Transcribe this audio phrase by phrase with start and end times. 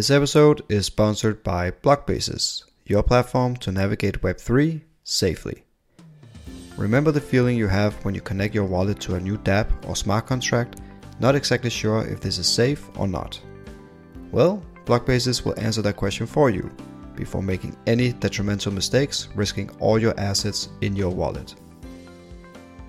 [0.00, 5.62] This episode is sponsored by Blockbases, your platform to navigate Web3 safely.
[6.78, 9.94] Remember the feeling you have when you connect your wallet to a new dApp or
[9.94, 10.80] smart contract,
[11.20, 13.38] not exactly sure if this is safe or not?
[14.32, 16.74] Well, Blockbases will answer that question for you
[17.14, 21.54] before making any detrimental mistakes, risking all your assets in your wallet.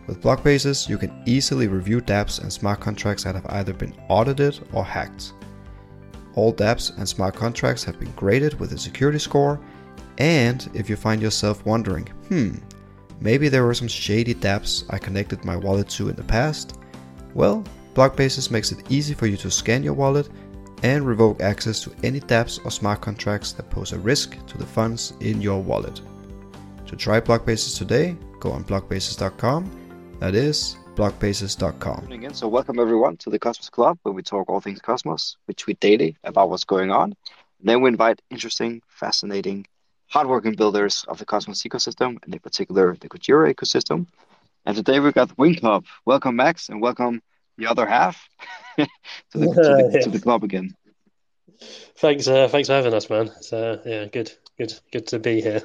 [0.07, 4.57] With Blockbases, you can easily review dApps and smart contracts that have either been audited
[4.71, 5.34] or hacked.
[6.35, 9.59] All dApps and smart contracts have been graded with a security score,
[10.17, 12.55] and if you find yourself wondering, hmm,
[13.20, 16.77] maybe there were some shady dApps I connected my wallet to in the past,
[17.34, 17.63] well,
[17.94, 20.30] Blockbases makes it easy for you to scan your wallet
[20.84, 24.66] and revoke access to any dApps or smart contracts that pose a risk to the
[24.66, 26.02] funds in your wallet.
[26.88, 30.17] To try Blockbases today, go on blockbases.com.
[30.20, 32.12] That is blockbases.com.
[32.12, 35.38] Again, so welcome everyone to the Cosmos Club, where we talk all things Cosmos.
[35.48, 37.16] We tweet daily about what's going on.
[37.59, 39.67] And then we invite interesting, fascinating,
[40.08, 44.08] hardworking builders of the Cosmos ecosystem, and in particular the Kujira ecosystem.
[44.66, 45.86] And today we've got WinkHub.
[46.06, 47.22] Welcome, Max, and welcome
[47.58, 48.28] the other half
[48.78, 48.88] to,
[49.33, 50.76] the, to, the, to the club again.
[51.98, 53.28] Thanks, uh, thanks for having us, man.
[53.28, 55.61] It's, uh, yeah, good, good, good to be here.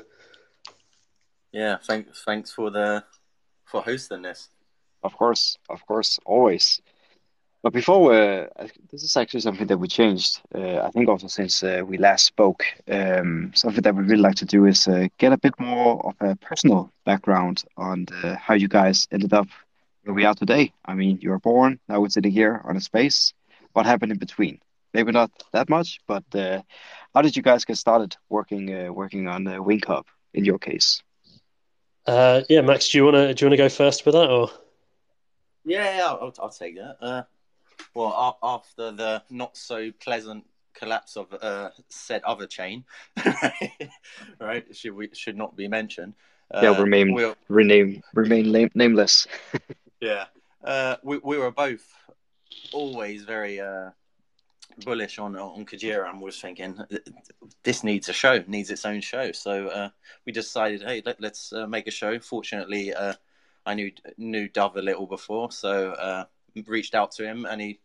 [1.53, 3.05] Yeah, thanks thanks for the
[3.65, 4.51] for hosting this.
[5.07, 6.81] Of course, of course, always.
[7.63, 8.13] But before,
[8.91, 10.41] this is actually something that we changed.
[10.55, 14.37] Uh, I think also since uh, we last spoke, um, something that we really like
[14.37, 18.55] to do is uh, get a bit more of a personal background on the, how
[18.55, 19.49] you guys ended up
[20.05, 20.73] where we are today.
[20.85, 23.35] I mean, you were born, now we're sitting here on a space.
[23.73, 24.61] What happened in between?
[24.95, 26.63] Maybe not that much, but uh,
[27.15, 30.59] how did you guys get started working uh, working on uh, Wink Hub in your
[30.59, 31.03] case?
[32.07, 34.51] Yeah, Max, do you wanna do you wanna go first with that, or
[35.67, 36.97] Yeah, yeah, I'll, I'll take that.
[37.01, 37.23] Uh,
[37.95, 42.85] well, after the not so pleasant collapse of uh, said other chain,
[44.41, 44.65] right?
[44.75, 46.15] Should we should not be mentioned.
[46.55, 49.27] Uh, Yeah, remain we'll- rename remain name, nameless.
[50.01, 50.27] Yeah.
[50.63, 51.85] Uh, we we were both
[52.73, 53.91] always very uh,
[54.85, 56.79] bullish on on Kujira and was thinking
[57.63, 59.33] this needs a show, needs its own show.
[59.33, 59.89] So uh,
[60.27, 62.19] we decided, hey, let, let's uh, make a show.
[62.21, 63.15] Fortunately, uh,
[63.67, 66.25] I knew knew Dove a little before, so uh,
[66.67, 67.81] reached out to him, and he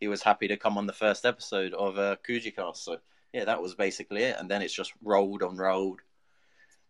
[0.00, 2.76] he was happy to come on the first episode of uh, Kujicast.
[2.76, 2.98] So
[3.32, 4.36] yeah, that was basically it.
[4.38, 6.00] And then it's just rolled on rolled,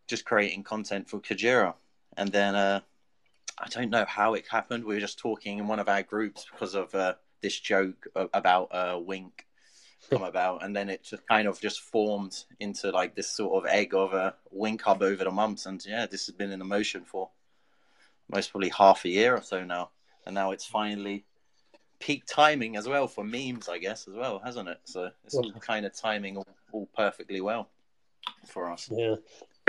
[0.06, 1.75] just creating content for Kujira,
[2.16, 2.54] and then.
[2.54, 2.80] Uh,
[3.58, 4.84] I don't know how it happened.
[4.84, 8.69] We were just talking in one of our groups because of uh, this joke about
[8.75, 9.46] uh, Wink
[10.10, 13.70] come about, and then it just kind of just formed into like this sort of
[13.70, 15.66] egg of a Wink hub over the months.
[15.66, 17.30] And yeah, this has been in motion for
[18.31, 19.91] most probably half a year or so now,
[20.25, 21.25] and now it's finally
[21.98, 24.81] peak timing as well for memes, I guess, as well, hasn't it?
[24.84, 27.69] So it's all kind of timing all, all perfectly well
[28.47, 28.88] for us.
[28.91, 29.16] yeah,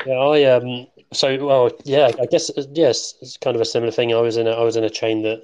[0.06, 4.14] yeah, I um, so well, yeah, I guess yes, it's kind of a similar thing.
[4.14, 5.42] I was in a I was in a chain that,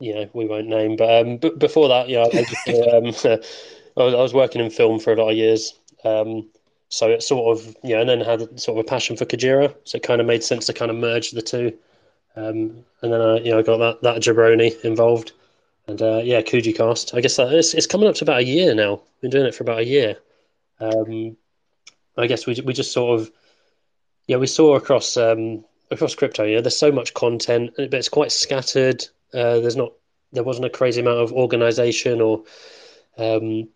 [0.00, 2.68] you know, we won't name, but um, but before that, yeah, I, just,
[3.26, 3.40] um,
[3.96, 6.48] I was I was working in film for a lot of years, um,
[6.88, 9.96] so it sort of yeah, and then had sort of a passion for Kujira, so
[9.96, 11.76] it kind of made sense to kind of merge the two,
[12.36, 15.32] um, and then I you know I got that that jabroni involved.
[15.88, 17.16] And uh, yeah, Kujicast.
[17.16, 19.02] I guess that it's, it's coming up to about a year now.
[19.20, 20.16] Been doing it for about a year.
[20.80, 21.36] Um,
[22.16, 23.30] I guess we we just sort of
[24.26, 26.44] yeah we saw across um, across crypto.
[26.44, 29.06] Yeah, there's so much content, but it's quite scattered.
[29.32, 29.92] Uh, there's not
[30.32, 32.42] there wasn't a crazy amount of organization or
[33.18, 33.68] um,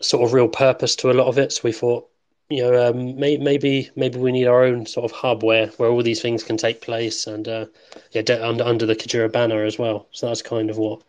[0.00, 1.52] sort of real purpose to a lot of it.
[1.52, 2.08] So we thought,
[2.50, 5.90] you know, um, may, maybe maybe we need our own sort of hub where where
[5.90, 7.66] all these things can take place, and uh,
[8.12, 10.08] yeah, de- under under the Kujira banner as well.
[10.12, 11.02] So that's kind of what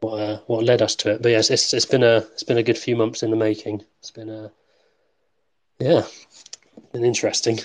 [0.00, 1.22] what uh, what led us to it.
[1.22, 3.82] But yes, it's it's been a it's been a good few months in the making.
[4.00, 4.52] It's been a
[5.78, 6.02] yeah,
[6.92, 7.60] been interesting.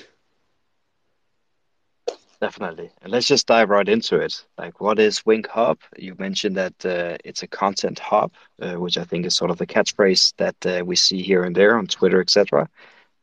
[2.40, 2.92] Definitely.
[3.02, 4.44] And let's just dive right into it.
[4.58, 5.80] Like, what is Wink Hub?
[5.98, 9.58] You mentioned that uh, it's a content hub, uh, which I think is sort of
[9.58, 12.68] the catchphrase that uh, we see here and there on Twitter, etc.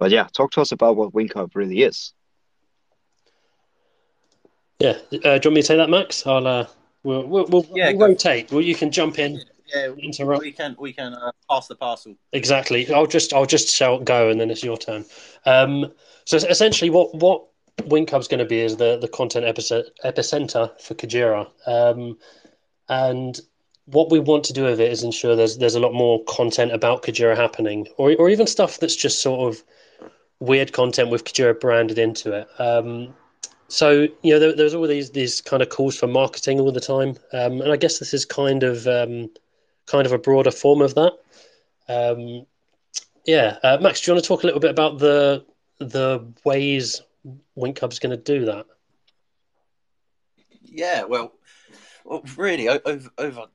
[0.01, 2.15] But yeah, talk to us about what Wink Hub really is.
[4.81, 6.27] Yeah, uh, do you want me to take that, Max?
[6.27, 6.67] I'll uh,
[7.03, 8.51] we'll we'll, we'll, Yeah, we'll rotate.
[8.51, 10.43] Well, you can jump in, Yeah, interrupt.
[10.43, 12.17] we can we can uh, pass the parcel.
[12.33, 12.91] Exactly.
[12.91, 15.05] I'll just I'll just shout go, and then it's your turn.
[15.45, 15.93] Um,
[16.25, 17.45] so essentially, what what
[17.85, 22.17] Wink going to be is the the content epice- epicenter for Kujira, um,
[22.89, 23.39] and
[23.85, 26.73] what we want to do with it is ensure there's there's a lot more content
[26.73, 29.63] about Kujira happening, or or even stuff that's just sort of
[30.41, 32.49] weird content with Kujira branded into it.
[32.59, 33.15] Um,
[33.69, 36.81] so you know, there, there's all these these kind of calls for marketing all the
[36.81, 39.31] time, um, and I guess this is kind of um,
[39.87, 41.13] kind of a broader form of that.
[41.89, 42.47] Um,
[43.25, 45.45] yeah, uh, Max, do you want to talk a little bit about the
[45.79, 47.03] the ways
[47.55, 48.67] Wink Hub's going to do that?
[50.63, 51.33] Yeah, well,
[52.05, 53.47] well really, over, over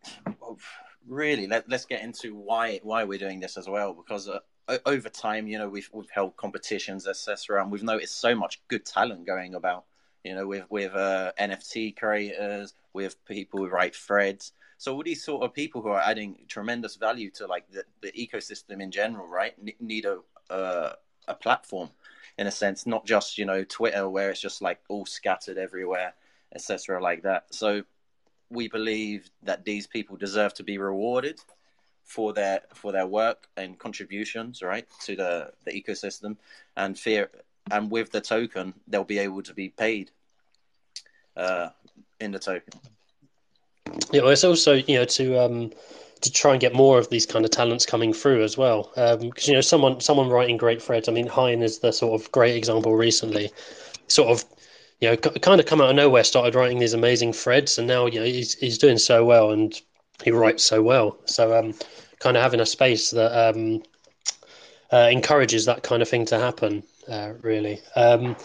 [1.08, 3.94] really, let, us get into why why we're doing this as well.
[3.94, 4.40] Because uh,
[4.86, 8.86] over time, you know, we've we've held competitions, etc., and we've noticed so much good
[8.86, 9.86] talent going about.
[10.24, 14.54] You know, with with uh, NFT creators, with people who write threads.
[14.78, 18.12] So all these sort of people who are adding tremendous value to like the, the
[18.12, 19.54] ecosystem in general, right?
[19.80, 20.20] Need a
[20.50, 20.94] uh,
[21.28, 21.90] a platform
[22.38, 26.14] in a sense, not just you know Twitter where it's just like all scattered everywhere,
[26.54, 27.02] etc.
[27.02, 27.54] Like that.
[27.54, 27.84] So
[28.50, 31.40] we believe that these people deserve to be rewarded
[32.06, 36.38] for their for their work and contributions, right, to the the ecosystem,
[36.78, 37.30] and fear
[37.72, 40.12] and with the token they'll be able to be paid
[41.36, 41.70] uh,
[42.20, 42.80] in the token.
[44.12, 45.72] Yeah, well, it's also you know to um,
[46.22, 48.92] to try and get more of these kind of talents coming through as well.
[48.96, 51.08] Because um, you know, someone someone writing great threads.
[51.08, 53.52] I mean, Hein is the sort of great example recently.
[54.08, 54.46] Sort of,
[55.02, 58.06] you know, kind of come out of nowhere, started writing these amazing threads, and now
[58.06, 59.80] you know he's he's doing so well, and
[60.24, 61.18] he writes so well.
[61.26, 61.74] So, um,
[62.20, 63.84] kind of having a space that um,
[64.92, 67.80] uh, encourages that kind of thing to happen, uh, really.
[67.96, 68.36] Um,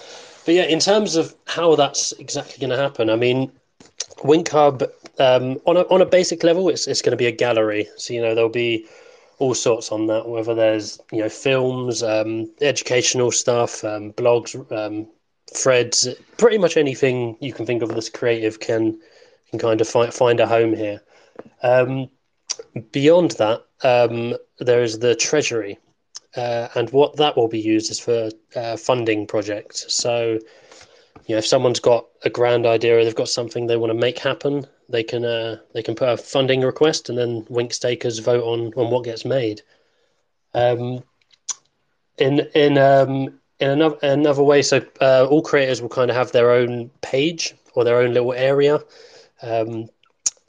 [0.45, 3.53] but yeah, in terms of how that's exactly going to happen, I mean,
[4.25, 4.83] Wink Hub
[5.19, 7.89] um, on a on a basic level, it's it's going to be a gallery.
[7.97, 8.87] So you know there'll be
[9.39, 10.29] all sorts on that.
[10.29, 14.57] Whether there's you know films, um, educational stuff, um, blogs,
[15.53, 16.09] threads,
[16.39, 18.99] pretty much anything you can think of that's creative can
[19.51, 21.01] can kind of find find a home here.
[21.63, 22.11] Um,
[22.93, 25.79] beyond that, um, there is the treasury,
[26.37, 29.93] uh, and what that will be used is for uh, funding projects.
[29.93, 30.39] So
[31.27, 33.99] you know, if someone's got a grand idea or they've got something they want to
[33.99, 38.19] make happen, they can uh, they can put a funding request, and then Wink stakers
[38.19, 39.63] vote on on what gets made.
[40.55, 41.03] Um,
[42.19, 46.33] in in um, in another another way, so uh, all creators will kind of have
[46.33, 48.81] their own page or their own little area.
[49.43, 49.89] Um,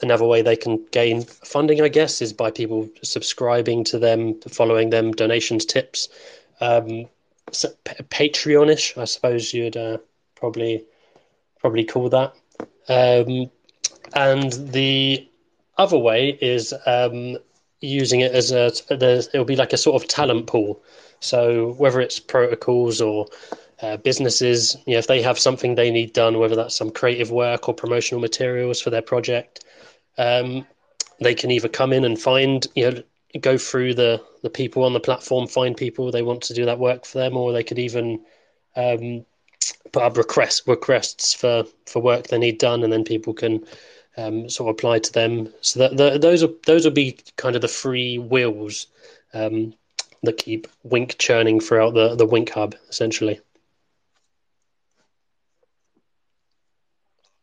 [0.02, 4.90] another way they can gain funding, I guess, is by people subscribing to them, following
[4.90, 6.10] them, donations, tips.
[6.60, 7.08] Um,
[7.52, 9.98] so Patreonish, I suppose you'd uh,
[10.36, 10.84] probably
[11.60, 12.34] probably call that.
[12.90, 13.50] Um,
[14.14, 15.28] and the
[15.78, 17.38] other way is um,
[17.82, 20.82] using it as a it'll be like a sort of talent pool.
[21.20, 23.28] So whether it's protocols or
[23.82, 27.32] uh, businesses, you know, if they have something they need done, whether that's some creative
[27.32, 29.64] work or promotional materials for their project,
[30.18, 30.66] um,
[31.20, 33.04] they can either come in and find, you know,
[33.40, 36.80] go through the the people on the platform, find people they want to do that
[36.80, 38.20] work for them, or they could even
[38.76, 39.26] um,
[39.92, 43.66] put up requests requests for for work they need done, and then people can
[44.18, 45.54] um, sort of apply to them.
[45.62, 48.88] So that the, those are those will be kind of the free wheels
[49.34, 49.74] um,
[50.24, 53.40] that keep Wink churning throughout the the Wink hub essentially.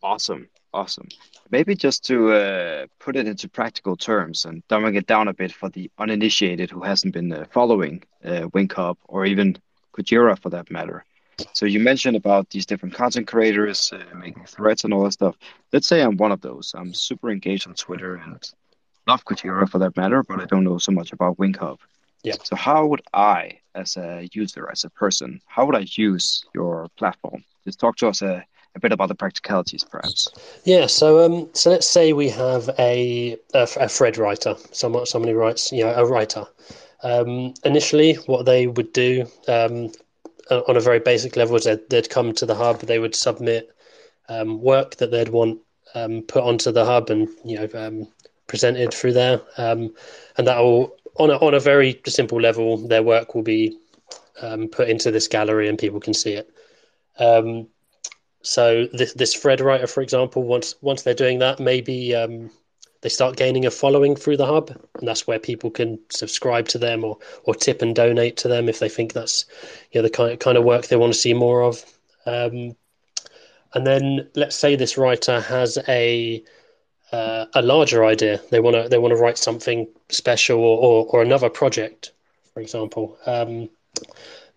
[0.03, 1.09] Awesome, awesome.
[1.51, 5.53] Maybe just to uh, put it into practical terms and dumbing it down a bit
[5.53, 9.57] for the uninitiated who hasn't been uh, following uh, Wink Hub or even
[9.93, 11.05] Kujira for that matter.
[11.53, 15.37] So you mentioned about these different content creators uh, making threads and all that stuff.
[15.73, 16.75] Let's say I'm one of those.
[16.77, 18.51] I'm super engaged on Twitter and
[19.07, 21.79] love Kujira for that matter, but I don't know so much about Wink Hub.
[22.25, 22.35] Yeah.
[22.43, 26.89] So how would I, as a user, as a person, how would I use your
[26.97, 27.45] platform?
[27.65, 28.45] Just talk to us a,
[28.79, 30.29] a bit about the practicalities, perhaps.
[30.65, 30.87] Yeah.
[30.87, 35.71] So um, so let's say we have a a, a thread writer, someone who writes,
[35.73, 36.47] you know, a writer.
[37.03, 39.93] Um, initially, what they would do, um,
[40.51, 43.71] on a very basic level is they'd, they'd come to the hub, they would submit
[44.29, 45.61] um, work that they'd want
[45.95, 48.09] um, put onto the hub and you know um,
[48.47, 49.95] presented through there, um,
[50.37, 53.77] and that will on a, on a very simple level, their work will be
[54.41, 56.49] um, put into this gallery and people can see it.
[57.19, 57.67] Um,
[58.43, 62.15] so this this thread writer, for example, once once they're doing that, maybe
[63.01, 66.79] they start gaining a following through the hub, and that's where people can subscribe to
[66.79, 69.45] them or or tip and donate to them if they think that's
[69.93, 71.85] you know the kind of, kind of work they want to see more of.
[72.27, 72.77] Um,
[73.75, 76.43] and then let's say this writer has a
[77.13, 78.41] uh, a larger idea.
[78.51, 82.13] They want to they want to write something special or, or, or another project,
[82.53, 83.17] for example.
[83.27, 83.69] Um,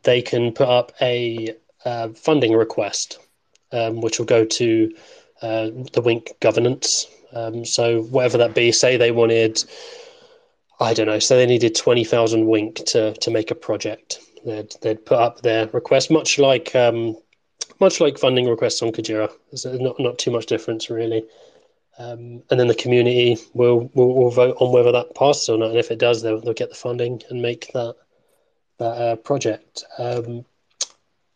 [0.03, 3.19] they can put up a uh, funding request,
[3.71, 4.93] um, which will go to
[5.41, 9.63] uh, the Wink governance um, so whatever that be, say they wanted,
[10.79, 14.19] I don't know, say they needed twenty thousand wink to to make a project.
[14.45, 17.15] They'd they'd put up their request, much like um,
[17.79, 19.31] much like funding requests on Kujira.
[19.51, 21.25] There's not not too much difference really.
[21.97, 25.71] Um, and then the community will, will, will vote on whether that passes or not.
[25.71, 27.95] And if it does, they'll, they'll get the funding and make that
[28.79, 29.83] that uh, project.
[29.99, 30.45] Um,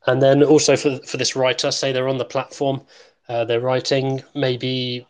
[0.07, 2.81] and then also for for this writer, say they're on the platform,
[3.29, 4.23] uh, they're writing.
[4.33, 5.05] Maybe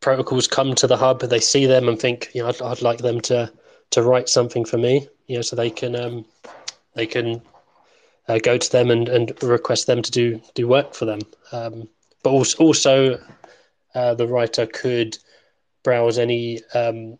[0.00, 2.98] protocols come to the hub, they see them and think, you know, I'd, I'd like
[2.98, 3.50] them to
[3.90, 6.24] to write something for me, you know, so they can um,
[6.94, 7.42] they can
[8.28, 11.20] uh, go to them and, and request them to do do work for them.
[11.52, 11.88] Um,
[12.22, 13.20] but also, also
[13.94, 15.18] uh, the writer could
[15.82, 17.18] browse any um,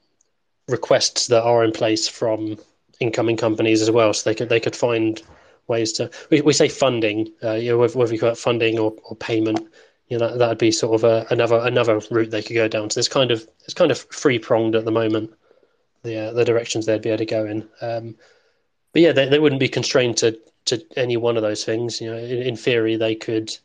[0.69, 2.59] requests that are in place from
[3.01, 5.23] incoming companies as well, so they could they could find
[5.69, 6.11] ways to.
[6.31, 9.61] We, we say funding, uh, you know, whether, you call it funding or, or payment,
[10.09, 12.91] you know, that that'd be sort of a, another another route they could go down.
[12.91, 15.33] So it's kind of it's kind of free pronged at the moment.
[16.03, 17.69] The uh, the directions they'd be able to go in.
[17.81, 18.17] Um,
[18.93, 22.01] but yeah, they, they wouldn't be constrained to to any one of those things.
[22.01, 23.57] You know, in, in theory, they could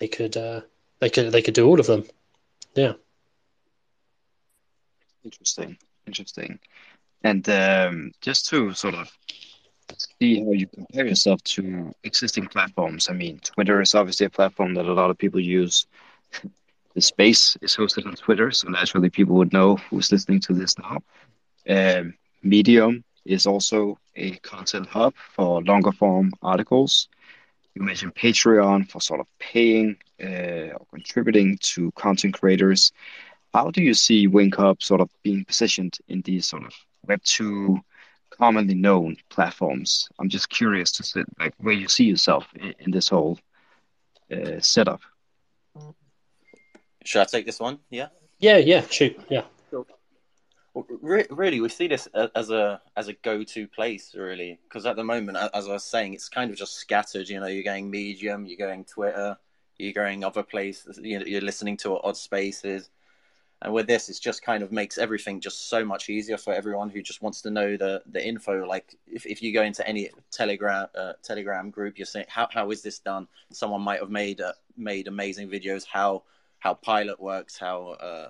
[0.00, 0.60] they could uh,
[1.00, 2.04] they could they could do all of them.
[2.74, 2.92] Yeah.
[5.24, 6.60] Interesting, interesting.
[7.24, 9.10] And um, just to sort of
[9.94, 13.08] see how you compare yourself to existing platforms.
[13.08, 15.86] I mean, Twitter is obviously a platform that a lot of people use.
[16.94, 20.76] The space is hosted on Twitter, so naturally people would know who's listening to this
[20.78, 21.02] now.
[21.68, 27.08] Um, Medium is also a content hub for longer form articles.
[27.74, 32.92] You mentioned Patreon for sort of paying uh, or contributing to content creators.
[33.52, 36.72] How do you see WinkHub sort of being positioned in these sort of
[37.06, 37.78] Web two
[38.38, 40.08] commonly known platforms?
[40.18, 43.38] I'm just curious to see like where you see yourself in, in this whole
[44.30, 45.00] uh, setup.
[47.04, 47.78] Should I take this one?
[47.90, 48.08] Yeah.
[48.38, 48.56] Yeah.
[48.56, 48.82] Yeah.
[48.90, 49.18] Shoot.
[49.28, 49.42] Yeah.
[51.00, 54.96] Re- really, we see this as a as a go to place, really, because at
[54.96, 57.30] the moment, as I was saying, it's kind of just scattered.
[57.30, 59.38] You know, you're going Medium, you're going Twitter,
[59.78, 60.98] you're going other places.
[61.02, 62.90] You're listening to odd spaces,
[63.62, 66.90] and with this, it just kind of makes everything just so much easier for everyone
[66.90, 68.66] who just wants to know the the info.
[68.66, 72.70] Like if, if you go into any Telegram uh, Telegram group, you're saying how how
[72.70, 73.28] is this done?
[73.50, 76.24] Someone might have made uh, made amazing videos how
[76.58, 78.28] how Pilot works, how uh,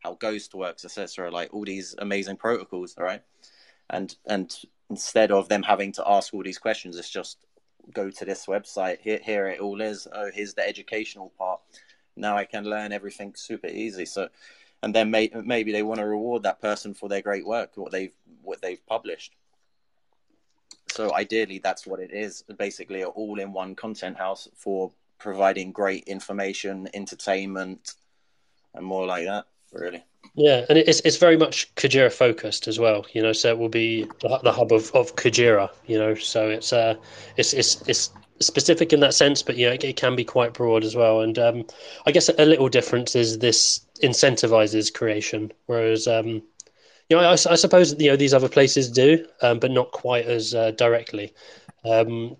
[0.00, 1.30] how Ghost works, etc.
[1.30, 3.22] Like all these amazing protocols, all right?
[3.88, 4.54] And and
[4.90, 7.38] instead of them having to ask all these questions, it's just
[7.92, 9.00] go to this website.
[9.00, 10.06] Here, here it all is.
[10.12, 11.60] Oh, here's the educational part.
[12.16, 14.06] Now I can learn everything super easy.
[14.06, 14.28] So,
[14.86, 17.90] and then may, maybe they want to reward that person for their great work, what
[17.90, 18.12] they've
[18.42, 19.34] what they've published.
[20.86, 22.44] So ideally, that's what it is.
[22.56, 27.94] Basically, an all-in-one content house for providing great information, entertainment,
[28.74, 30.04] and more like that really.
[30.34, 33.06] Yeah, and it's it's very much Kujira focused as well.
[33.12, 35.70] You know, so it will be the, hub of, of Kujira.
[35.86, 36.96] You know, so it's uh
[37.36, 40.84] it's it's it's specific in that sense, but yeah, it, it can be quite broad
[40.84, 41.22] as well.
[41.22, 41.64] And um,
[42.06, 46.42] I guess a little difference is this incentivizes creation, whereas um,
[47.08, 50.26] you know, I, I suppose you know these other places do, um, but not quite
[50.26, 51.32] as uh, directly.
[51.84, 52.36] Um,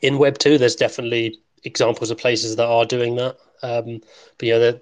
[0.00, 3.36] in Web two, there's definitely examples of places that are doing that.
[3.62, 4.00] Um,
[4.38, 4.72] but yeah,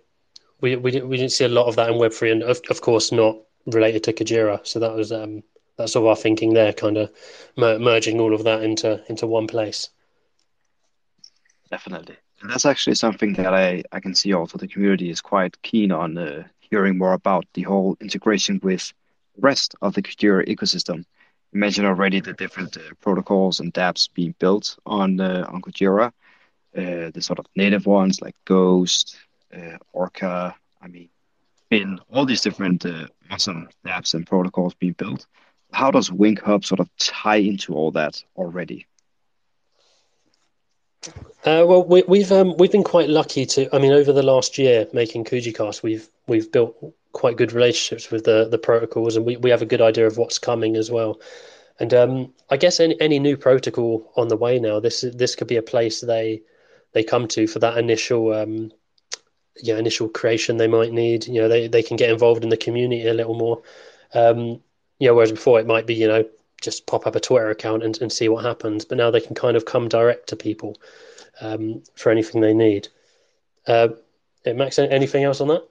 [0.61, 2.61] we we didn't we didn't see a lot of that in Web three, and of,
[2.71, 3.37] of course not
[3.67, 4.67] related to Kujira.
[4.67, 5.43] So that was um,
[5.77, 7.11] that's sort of our thinking there, kind of
[7.57, 9.91] mer- merging all of that into into one place.
[11.71, 15.61] Definitely, and that's actually something that I I can see also the community is quite
[15.63, 18.93] keen on uh, hearing more about the whole integration with
[19.39, 21.05] rest of the Kujira ecosystem.
[21.53, 26.09] You mentioned already the different uh, protocols and dApps being built on uh, on Kujira,
[26.77, 29.17] uh, the sort of native ones like Ghost,
[29.55, 31.09] uh, Orca, I mean,
[31.71, 35.27] in all these different uh, awesome apps and protocols being built.
[35.73, 38.87] How does Wink Hub sort of tie into all that already?
[41.45, 43.75] Uh, well, we, we've um, we've been quite lucky to.
[43.75, 46.77] I mean, over the last year making KujiCast, we've we've built
[47.13, 50.19] quite good relationships with the the protocols, and we, we have a good idea of
[50.19, 51.21] what's coming as well.
[51.79, 55.49] And um, I guess any any new protocol on the way now, this this could
[55.49, 56.43] be a place they
[56.93, 58.73] they come to for that initial um,
[59.63, 61.27] you know, initial creation they might need.
[61.27, 63.63] You know, they, they can get involved in the community a little more.
[64.15, 64.61] Um,
[64.99, 66.25] you know, whereas before it might be, you know,
[66.61, 68.85] just pop up a Twitter account and, and see what happens.
[68.85, 70.77] But now they can kind of come direct to people
[71.41, 72.89] um, for anything they need.
[73.67, 73.89] Uh,
[74.45, 75.67] Max, anything else on that?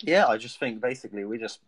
[0.00, 1.60] Yeah, I just think basically we just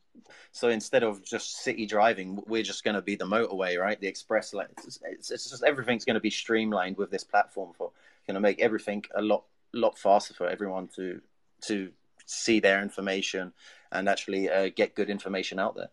[0.52, 4.00] so instead of just city driving, we're just going to be the motorway, right?
[4.00, 4.68] The express lane.
[4.84, 7.90] It's, it's, it's just everything's going to be streamlined with this platform for
[8.26, 11.20] going to make everything a lot lot faster for everyone to
[11.62, 11.90] to
[12.26, 13.52] see their information
[13.92, 15.90] and actually uh, get good information out there.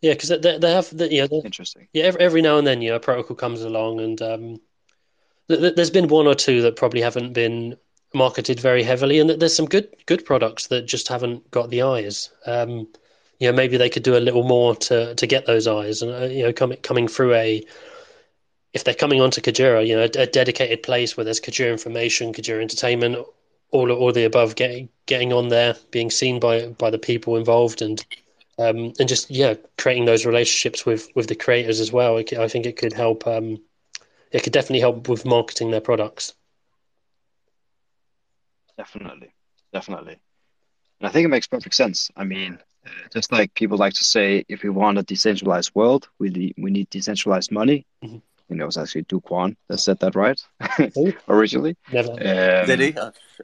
[0.00, 1.88] Yeah, because they, they have the, you know, interesting.
[1.92, 4.60] Yeah, every, every now and then, you know, a protocol comes along, and um,
[5.48, 7.76] th- there's been one or two that probably haven't been
[8.14, 11.82] marketed very heavily, and that there's some good good products that just haven't got the
[11.82, 12.30] eyes.
[12.46, 12.88] Um,
[13.40, 16.12] you know maybe they could do a little more to to get those eyes and
[16.12, 17.64] uh, you know coming coming through a
[18.72, 22.32] if they're coming onto Kujira, you know, a, a, dedicated place where there's Kujira information,
[22.32, 23.16] Kujira entertainment,
[23.70, 27.82] all all the above, getting getting on there, being seen by by the people involved,
[27.82, 28.04] and
[28.58, 32.18] um, and just yeah, creating those relationships with with the creators as well.
[32.18, 33.26] I think it could help.
[33.26, 33.60] Um,
[34.30, 36.34] it could definitely help with marketing their products.
[38.76, 39.34] Definitely,
[39.72, 40.20] definitely,
[41.00, 42.10] and I think it makes perfect sense.
[42.16, 46.08] I mean, uh, just like people like to say, if we want a decentralized world,
[46.18, 47.84] we we need decentralized money.
[48.04, 48.18] Mm-hmm
[48.50, 50.40] think it was actually Do Kwon that said that right
[51.28, 51.76] originally.
[51.92, 52.10] Never.
[52.10, 52.94] Um, Did he?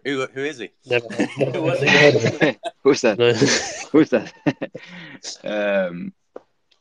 [0.05, 0.71] Who, who is he?
[0.85, 1.07] Never.
[1.15, 2.59] who was he?
[2.83, 3.19] Who's that?
[3.93, 4.33] Who's that?
[5.45, 6.13] um,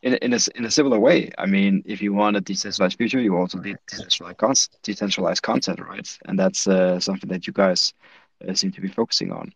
[0.01, 3.21] in, in, a, in a similar way, I mean, if you want a decentralized future,
[3.21, 4.53] you also need decentralized, con-
[4.83, 6.17] decentralized content, right?
[6.25, 7.93] And that's uh, something that you guys
[8.47, 9.53] uh, seem to be focusing on.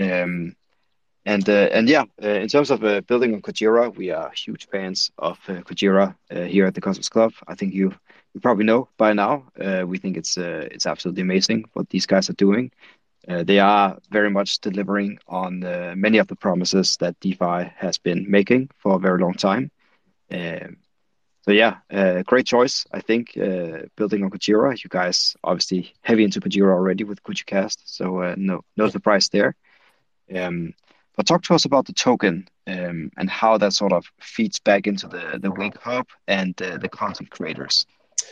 [0.00, 0.56] Um,
[1.24, 4.66] and uh, and yeah, uh, in terms of uh, building on Kujira, we are huge
[4.68, 7.32] fans of uh, Kujira uh, here at the Cosmos Club.
[7.46, 7.94] I think you
[8.34, 9.44] you probably know by now.
[9.60, 12.70] Uh, we think it's it's absolutely amazing what these guys are doing.
[13.26, 15.60] they are very much delivering on
[16.00, 19.70] many of the promises that DeFi has been making for a very long time.
[20.30, 20.76] Um,
[21.42, 21.74] so yeah,
[22.24, 22.86] great choice.
[22.92, 23.34] I think
[23.96, 24.82] building on Kujira.
[24.82, 29.54] You guys obviously heavy into Kujira already with KujiCast, so no no surprise there.
[30.34, 30.74] Um,
[31.18, 34.86] but talk to us about the token um, and how that sort of feeds back
[34.86, 37.86] into the, the Wink Hub and uh, the content creators.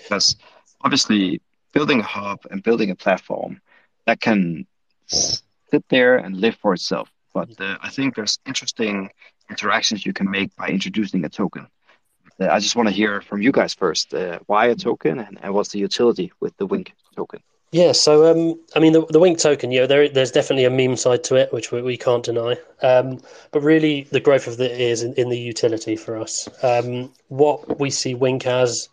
[0.05, 0.37] Because
[0.83, 3.61] obviously, building a hub and building a platform
[4.07, 4.69] that can
[5.07, 7.11] sit there and live for itself.
[7.35, 9.11] But uh, I think there's interesting
[9.51, 11.67] interactions you can make by introducing a token.
[12.41, 14.15] Uh, I just want to hear from you guys first.
[14.15, 17.41] Uh, why a token and, and what's the utility with the Wink token?
[17.73, 20.71] Yeah, so um, I mean, the, the Wink token, you know, there, there's definitely a
[20.71, 22.57] meme side to it, which we, we can't deny.
[22.81, 26.49] Um, but really, the growth of it is in, in the utility for us.
[26.63, 28.89] Um, what we see Wink as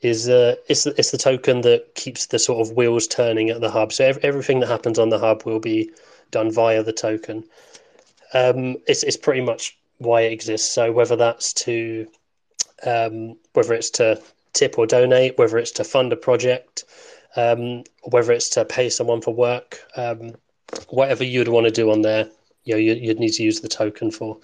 [0.00, 3.60] is uh, it's, the, it's the token that keeps the sort of wheels turning at
[3.60, 3.92] the hub.
[3.92, 5.90] So ev- everything that happens on the hub will be
[6.30, 7.44] done via the token.
[8.32, 10.70] Um, it's, it's pretty much why it exists.
[10.70, 12.06] So whether that's to
[12.86, 14.20] um, whether it's to
[14.52, 16.84] tip or donate, whether it's to fund a project
[17.36, 20.34] um, whether it's to pay someone for work, um,
[20.88, 22.28] whatever you'd want to do on there,
[22.64, 24.38] you know, you, would need to use the token for.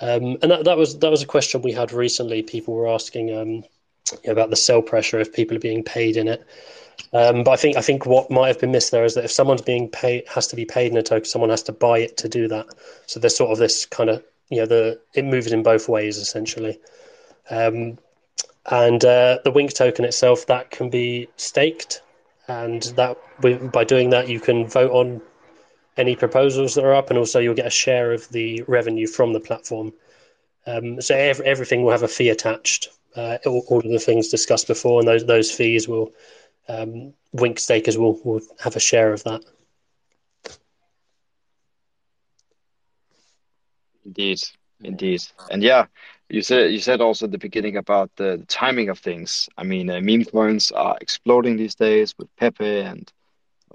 [0.00, 2.42] Um, and that, that was that was a question we had recently.
[2.42, 3.64] People were asking um, you
[4.26, 6.44] know, about the sell pressure if people are being paid in it.
[7.12, 9.30] Um, but I think I think what might have been missed there is that if
[9.30, 12.16] someone's being paid has to be paid in a token, someone has to buy it
[12.18, 12.66] to do that.
[13.06, 16.16] So there's sort of this kind of you know the it moves in both ways
[16.16, 16.78] essentially.
[17.50, 17.98] Um,
[18.66, 22.02] and uh, the Wink token itself that can be staked
[22.50, 23.16] and that
[23.72, 25.22] by doing that you can vote on
[25.96, 29.32] any proposals that are up, and also you'll get a share of the revenue from
[29.32, 29.92] the platform.
[30.66, 32.88] Um, so every, everything will have a fee attached.
[33.14, 36.12] Uh, all, all, of the things discussed before, and those those fees will
[36.68, 39.42] um, Wink stakers will will have a share of that.
[44.04, 44.42] Indeed,
[44.82, 45.86] indeed, and yeah,
[46.30, 49.48] you said you said also at the beginning about the, the timing of things.
[49.56, 53.12] I mean, uh, meme coins are exploding these days with Pepe and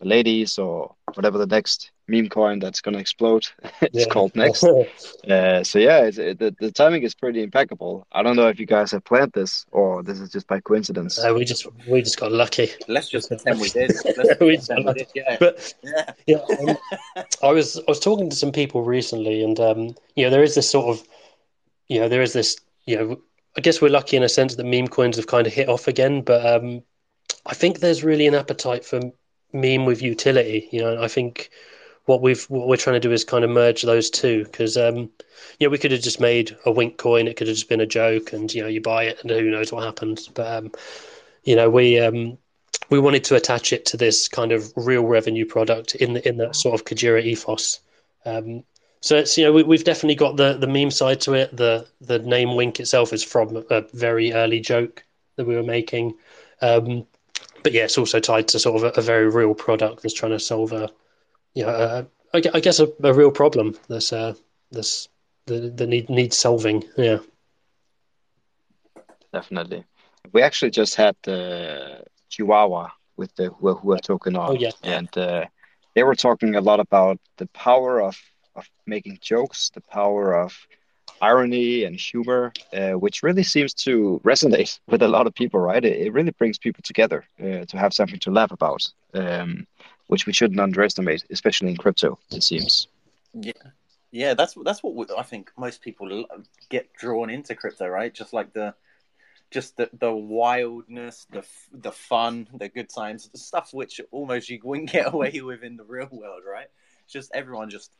[0.02, 3.48] ladies or whatever the next meme coin that's going to explode
[3.82, 4.06] it's yeah.
[4.06, 4.64] called next.
[5.30, 8.06] uh, so yeah, it, the the timing is pretty impeccable.
[8.12, 11.24] I don't know if you guys have planned this or this is just by coincidence.
[11.24, 12.70] Uh, we just we just got lucky.
[12.88, 13.92] Let's just pretend we did.
[14.40, 15.08] we just we did.
[15.16, 15.38] Yeah.
[15.40, 16.78] But yeah, yeah um,
[17.44, 20.56] I was I was talking to some people recently, and um, you know there is
[20.56, 21.08] this sort of
[21.88, 23.22] you know, there is this, you know,
[23.58, 25.88] I guess we're lucky in a sense that meme coins have kind of hit off
[25.88, 26.84] again, but um,
[27.46, 29.00] I think there's really an appetite for
[29.54, 30.68] meme with utility.
[30.72, 31.50] You know, I think
[32.06, 35.10] what we've what we're trying to do is kind of merge those two because um,
[35.60, 37.82] you know we could have just made a wink coin, it could have just been
[37.82, 40.28] a joke, and you know you buy it and who knows what happens.
[40.28, 40.72] But um,
[41.44, 42.38] you know we um,
[42.90, 46.38] we wanted to attach it to this kind of real revenue product in the, in
[46.38, 47.80] that sort of Kujira ethos.
[48.26, 48.64] Um,
[49.06, 51.56] so it's you know we, have definitely got the the meme side to it.
[51.56, 55.04] The the name Wink itself is from a very early joke
[55.36, 56.16] that we were making,
[56.64, 57.06] um,
[57.62, 60.32] but yeah, it's also tied to sort of a, a, very real product that's trying
[60.32, 60.90] to solve a
[61.54, 64.34] you know a, I guess a, a real problem that's uh
[64.72, 65.08] that's
[65.46, 66.84] the the need needs solving.
[66.98, 67.20] Yeah,
[69.32, 69.84] definitely.
[70.34, 74.72] We actually just had the Chihuahua with the who, who are talking on, oh, yeah.
[74.82, 75.46] and uh,
[75.94, 78.18] they were talking a lot about the power of
[78.56, 80.68] of making jokes, the power of
[81.22, 85.84] irony and humor, uh, which really seems to resonate with a lot of people, right?
[85.84, 89.68] It, it really brings people together uh, to have something to laugh about, um,
[90.08, 92.88] which we shouldn't underestimate, especially in crypto, it seems.
[93.34, 93.54] Yeah.
[94.12, 96.26] Yeah, that's that's what we, I think most people
[96.70, 98.14] get drawn into crypto, right?
[98.14, 98.74] Just like the
[99.52, 104.62] just the, the wildness, the the fun, the good times, the stuff which almost you
[104.64, 106.68] wouldn't get away with in the real world, right?
[107.08, 107.92] just everyone just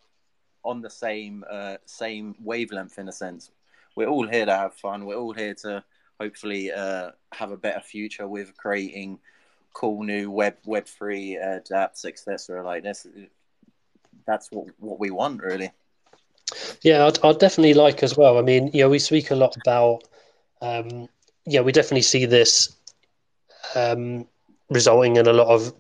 [0.66, 3.52] on the same uh, same wavelength in a sense.
[3.96, 5.06] We're all here to have fun.
[5.06, 5.84] We're all here to
[6.20, 9.20] hopefully uh, have a better future with creating
[9.74, 12.64] cool new web web free uh, apps, etc.
[12.64, 13.08] Like this,
[14.26, 15.72] that's what what we want really.
[16.82, 18.38] Yeah, I'd, I'd definitely like as well.
[18.38, 20.04] I mean, you know, we speak a lot about,
[20.62, 21.10] um,
[21.46, 22.76] yeah, we definitely see this
[23.76, 24.28] um,
[24.70, 25.74] resulting in a lot of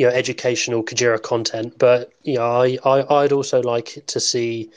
[0.00, 4.70] you know educational Kujira content, but yeah, I, I I'd also like to see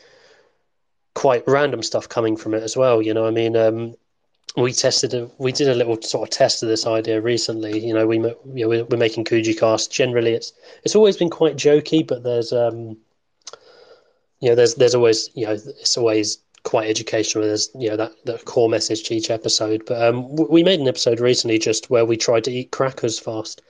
[1.14, 3.02] quite random stuff coming from it as well.
[3.02, 3.96] You know, I mean, um,
[4.58, 7.80] we tested a, we did a little sort of test of this idea recently.
[7.80, 9.90] You know, we you know we're, we're making Kujicast.
[9.92, 10.52] Generally, it's
[10.84, 12.98] it's always been quite jokey, but there's um,
[14.42, 17.46] you know, there's there's always you know it's always quite educational.
[17.46, 19.84] There's you know that that core message to each episode.
[19.86, 23.62] But um, we made an episode recently just where we tried to eat crackers fast.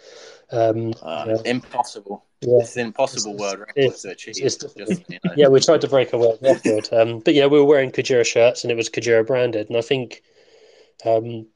[0.54, 1.52] Um, uh, yeah.
[1.52, 2.24] Impossible.
[2.42, 2.60] Yeah.
[2.60, 4.36] It's an impossible it's, world record it's, to achieve.
[4.38, 5.34] It's, just, you know.
[5.36, 6.90] Yeah, we tried to break a world record.
[6.94, 9.70] um, but yeah, we were wearing Kujira shirts and it was Kujira branded.
[9.70, 10.22] And I think,
[11.06, 11.48] um,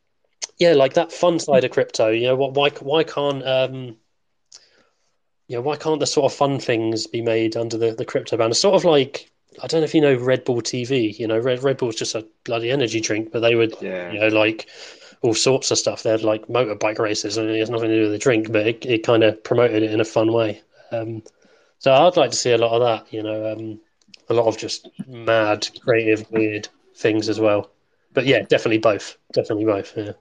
[0.58, 3.98] yeah, like that fun side of crypto, you know, what, why, why can't, um,
[5.48, 8.36] you know, why can't the sort of fun things be made under the, the crypto
[8.36, 8.54] banner?
[8.54, 9.32] Sort of like,
[9.62, 11.18] I don't know if you know Red Bull TV.
[11.18, 14.12] You know, Red Red Bull's just a bloody energy drink, but they would, yeah.
[14.12, 14.68] you know, like
[15.22, 16.04] all sorts of stuff.
[16.04, 18.68] They had like motorbike races, and it has nothing to do with the drink, but
[18.68, 20.62] it, it kind of promoted it in a fun way.
[20.92, 21.24] Um,
[21.80, 23.14] so I'd like to see a lot of that.
[23.14, 23.80] You know, um,
[24.30, 27.72] a lot of just mad, creative, weird things as well.
[28.14, 29.18] But yeah, definitely both.
[29.32, 29.96] Definitely both.
[29.96, 30.12] Yeah.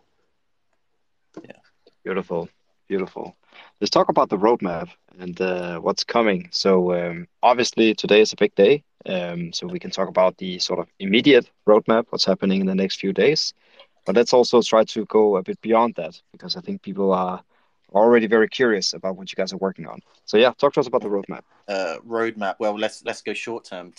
[1.43, 1.57] Yeah.
[2.05, 2.49] Beautiful.
[2.89, 3.37] Beautiful.
[3.81, 6.49] Let's talk about the roadmap and uh, what's coming.
[6.53, 8.85] So um, obviously today is a big day.
[9.07, 12.75] Um, so we can talk about the sort of immediate roadmap, what's happening in the
[12.75, 13.55] next few days.
[14.07, 17.43] But let's also try to go a bit beyond that because I think people are
[17.93, 20.01] already very curious about what you guys are working on.
[20.25, 21.43] So yeah, talk to us about the roadmap.
[21.69, 22.57] Uh, roadmap.
[22.59, 23.93] Well, let's let's go short term.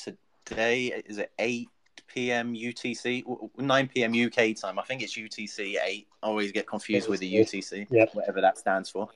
[0.46, 1.70] Today is it eight
[2.08, 2.56] p.m.
[2.56, 3.24] UTC,
[3.58, 4.13] nine p.m.
[4.13, 4.80] UK time.
[4.80, 6.08] I think it's UTC eight.
[6.24, 8.06] I always get confused with the UTC, yeah.
[8.13, 9.10] whatever that stands for.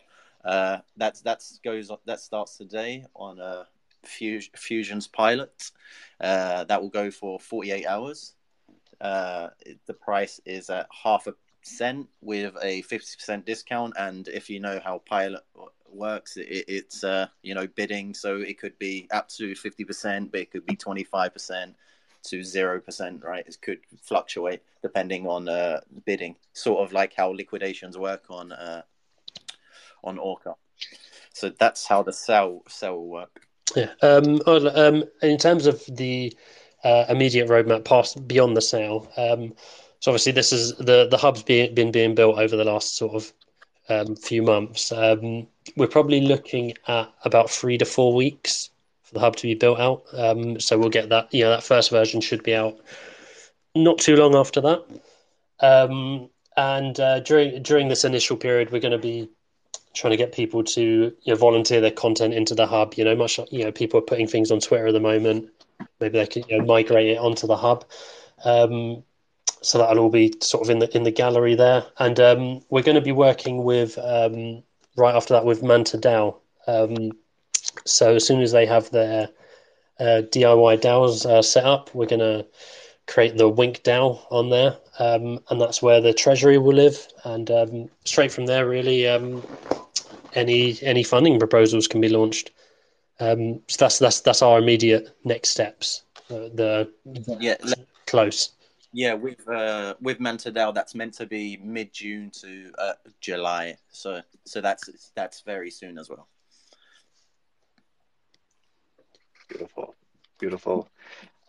[0.44, 3.64] Uh, that's that's goes that starts today on uh,
[4.06, 5.72] Fuzion's pilot.
[6.20, 8.34] Uh, that will go for forty eight hours.
[9.02, 9.50] Uh,
[9.88, 11.34] the price is at half a
[11.64, 13.94] cent with a 50% discount.
[13.98, 15.44] And if you know how Pilot
[15.90, 18.14] works, it, it's, uh, you know, bidding.
[18.14, 21.74] So it could be up to 50%, but it could be 25%
[22.24, 23.44] to 0%, right?
[23.48, 28.82] It could fluctuate depending on uh, bidding, sort of like how liquidations work on uh,
[30.04, 30.56] on Orca.
[31.34, 33.48] So that's how the sell sell will work.
[33.76, 33.92] Yeah.
[34.02, 36.36] Um, um, in terms of the
[36.84, 39.12] uh, immediate roadmap past beyond the sale.
[39.18, 39.54] Um,
[40.00, 43.14] so obviously, this is the the hub's being been being built over the last sort
[43.14, 43.34] of
[43.90, 44.92] um, few months.
[44.92, 48.70] Um, we're probably looking at about three to four weeks
[49.04, 50.04] for the hub to be built out.
[50.14, 51.32] Um, so we'll get that.
[51.34, 52.80] You know, that first version should be out
[53.76, 54.86] not too long after that.
[55.60, 59.30] Um, and uh, during during this initial period, we're going to be
[59.94, 62.96] trying to get people to you know, volunteer their content into the hub.
[62.96, 65.50] You know, much you know, people are putting things on Twitter at the moment
[66.00, 67.86] maybe they can you know, migrate it onto the hub.
[68.44, 69.04] Um,
[69.62, 72.82] so that'll all be sort of in the in the gallery there, and um, we're
[72.82, 74.64] going to be working with um,
[74.98, 76.36] right after that with Manta DAO.
[76.68, 77.12] Um,
[77.86, 79.30] so as soon as they have their
[80.00, 82.46] uh, DIY DAOs uh, set up, we're going to
[83.08, 87.08] create the Wink DAO on there, um, and that's where the treasury will live.
[87.24, 89.06] And straight from there, really,
[90.34, 92.52] any any funding proposals can be launched.
[93.22, 96.06] Um, so that's that's that's our immediate next steps.
[96.30, 96.92] Uh, the
[97.40, 97.56] yeah
[98.08, 98.54] close.
[98.94, 103.78] Yeah, with uh, with Manta DAO, that's meant to be mid June to uh, July.
[103.92, 106.28] So so that's that's very soon as well.
[109.48, 109.96] Beautiful,
[110.40, 110.90] beautiful.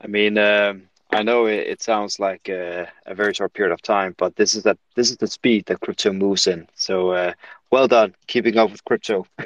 [0.01, 3.81] I mean, um, I know it, it sounds like a, a, very short period of
[3.81, 6.69] time, but this is the this is the speed that crypto moves in.
[6.75, 7.33] So uh,
[7.73, 9.27] well done, keeping up with crypto.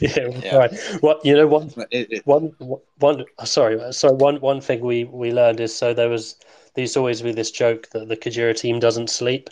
[0.00, 0.74] yeah, yeah, right.
[1.00, 2.52] What you know, one, it, it, one,
[2.96, 3.24] one.
[3.44, 4.14] Sorry, sorry.
[4.14, 6.36] One, one thing we we learned is so there was
[6.74, 9.50] there used to always be this joke that the Kujira team doesn't sleep.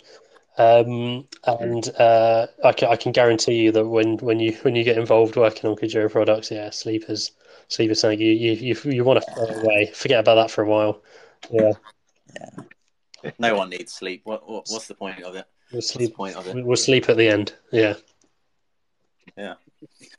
[0.57, 4.83] Um, and uh, I, can, I can guarantee you that when, when you when you
[4.83, 7.31] get involved working on Kujira products, yeah, sleep is
[7.67, 9.91] sleep is something you you you, you want to throw away.
[9.93, 11.03] Forget about that for a while.
[11.51, 11.73] Yeah.
[12.33, 13.31] Yeah.
[13.37, 14.21] No one needs sleep.
[14.23, 15.45] What, what what's the point of it?
[15.71, 16.15] We'll sleep.
[16.15, 16.65] point of it?
[16.65, 17.53] We'll sleep at the end.
[17.71, 17.95] Yeah.
[19.37, 19.55] Yeah.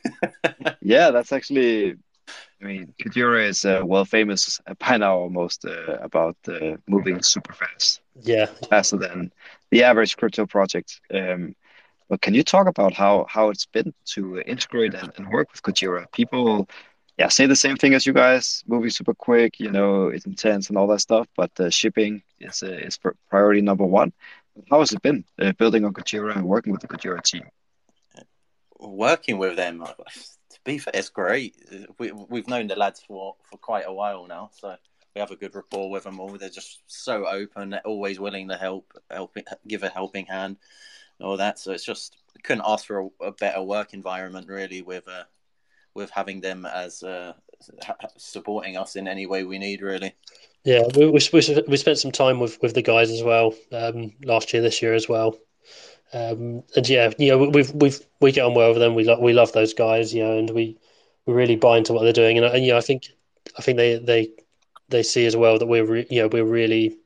[0.80, 1.96] yeah, that's actually
[2.60, 7.52] I mean, Kujira is uh, well famous by now almost uh, about uh, moving super
[7.52, 9.32] fast, Yeah, faster than
[9.70, 11.00] the average crypto project.
[11.12, 11.54] Um,
[12.08, 15.62] but can you talk about how how it's been to integrate and, and work with
[15.62, 16.10] Kujira?
[16.12, 16.68] People,
[17.16, 19.60] yeah, say the same thing as you guys, moving super quick.
[19.60, 21.28] You know, it's intense and all that stuff.
[21.36, 22.98] But uh, shipping is uh, is
[23.30, 24.12] priority number one.
[24.70, 27.44] How has it been uh, building on Kujira and working with the Kujira team?
[28.80, 31.56] Working with them, to be fair, it's great.
[31.98, 34.76] We, we've known the lads for, for quite a while now, so
[35.14, 36.30] we have a good rapport with them all.
[36.30, 40.56] They're just so open, they're always willing to help, help give a helping hand,
[41.18, 41.58] and all that.
[41.58, 45.24] So it's just couldn't ask for a, a better work environment, really, with uh,
[45.94, 47.32] with having them as uh,
[48.16, 50.14] supporting us in any way we need, really.
[50.64, 50.84] Yeah.
[50.96, 51.20] We we,
[51.68, 54.94] we, spent some time with, with the guys as well um, last year, this year
[54.94, 55.38] as well.
[56.12, 58.94] Um, and yeah, you know, we've we've we get on well with them.
[58.94, 60.78] We love we love those guys, you know, and we
[61.26, 62.38] we really buy into what they're doing.
[62.38, 63.08] And, and you know, I think
[63.58, 64.30] I think they they
[64.88, 66.96] they see as well that we're re, you know we're really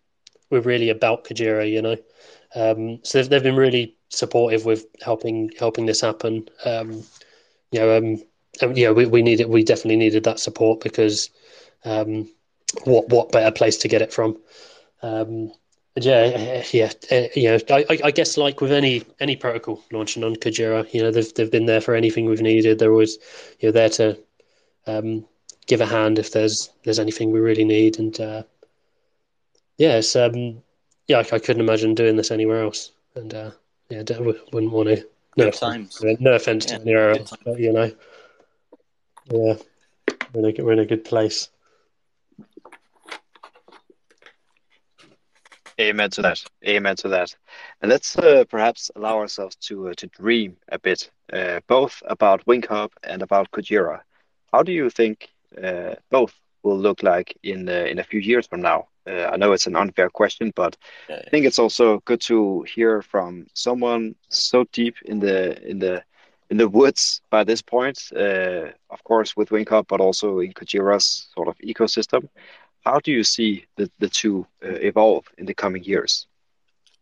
[0.50, 1.96] we're really about Kujira, you know.
[2.54, 6.48] Um, so they've they've been really supportive with helping helping this happen.
[6.64, 7.02] Um,
[7.72, 8.22] you know, um,
[8.60, 11.30] and, you know, we we needed we definitely needed that support because
[11.84, 12.28] um,
[12.84, 14.38] what what better place to get it from?
[15.02, 15.52] Um,
[15.96, 16.92] yeah, yeah,
[17.34, 21.10] you know, I, I- guess like with any any protocol launching on Kujira, you know,
[21.10, 22.78] they've they've been there for anything we've needed.
[22.78, 23.18] They're always
[23.60, 24.18] you know there to
[24.86, 25.26] um,
[25.66, 27.98] give a hand if there's there's anything we really need.
[27.98, 28.42] And uh,
[29.76, 30.62] yeah, it's um,
[31.08, 32.92] yeah, I, I couldn't imagine doing this anywhere else.
[33.14, 33.50] And uh,
[33.90, 35.06] yeah, wouldn't want to.
[35.36, 36.02] No, times.
[36.20, 37.42] no offense Yeah, to anywhere good else, times.
[37.44, 37.90] but you know,
[39.30, 39.54] yeah,
[40.32, 41.48] we're in a, we're in a good place.
[45.80, 46.44] Amen to that.
[46.66, 47.34] Amen to that.
[47.80, 52.46] And let's uh, perhaps allow ourselves to uh, to dream a bit, uh, both about
[52.46, 54.00] Wink Hub and about Kujira.
[54.52, 55.28] How do you think
[55.62, 58.88] uh, both will look like in uh, in a few years from now?
[59.06, 60.76] Uh, I know it's an unfair question, but.
[61.10, 66.04] I think it's also good to hear from someone so deep in the in the
[66.50, 67.98] in the woods by this point.
[68.14, 72.28] Uh, of course, with Wink Hub, but also in Kujira's sort of ecosystem.
[72.84, 76.26] How do you see the, the two uh, evolve in the coming years?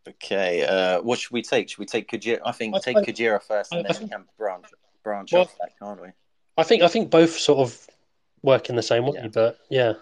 [0.07, 1.69] Okay, uh, what should we take?
[1.69, 2.39] Should we take Kujira?
[2.45, 4.65] I think I- take I- Kujira first, and I- I then we think- can branch
[5.03, 6.09] branch Well- off that, can't we?
[6.57, 7.87] I think I think both sort of
[8.43, 9.27] work in the same way, Yeah.
[9.27, 9.93] but yeah,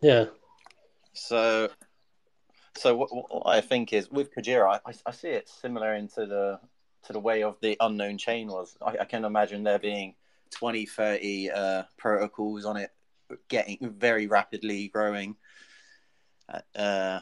[0.00, 0.26] yeah,
[1.12, 1.68] So,
[2.76, 6.58] so what, what I think is with Kujira, I, I see it similar into the
[7.04, 8.76] to the way of the unknown chain was.
[8.80, 10.14] I, I can imagine there being
[10.50, 12.90] 20, 30 uh, protocols on it,
[13.48, 15.36] getting very rapidly growing.
[16.74, 17.20] Uh,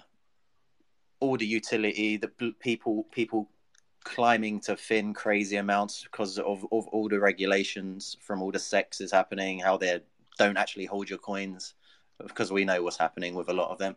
[1.20, 2.28] all the utility, the
[2.60, 3.48] people people
[4.04, 9.10] climbing to thin crazy amounts because of, of all the regulations from all the CEXes
[9.10, 10.00] happening, how they
[10.38, 11.74] don't actually hold your coins
[12.24, 13.96] because we know what's happening with a lot of them.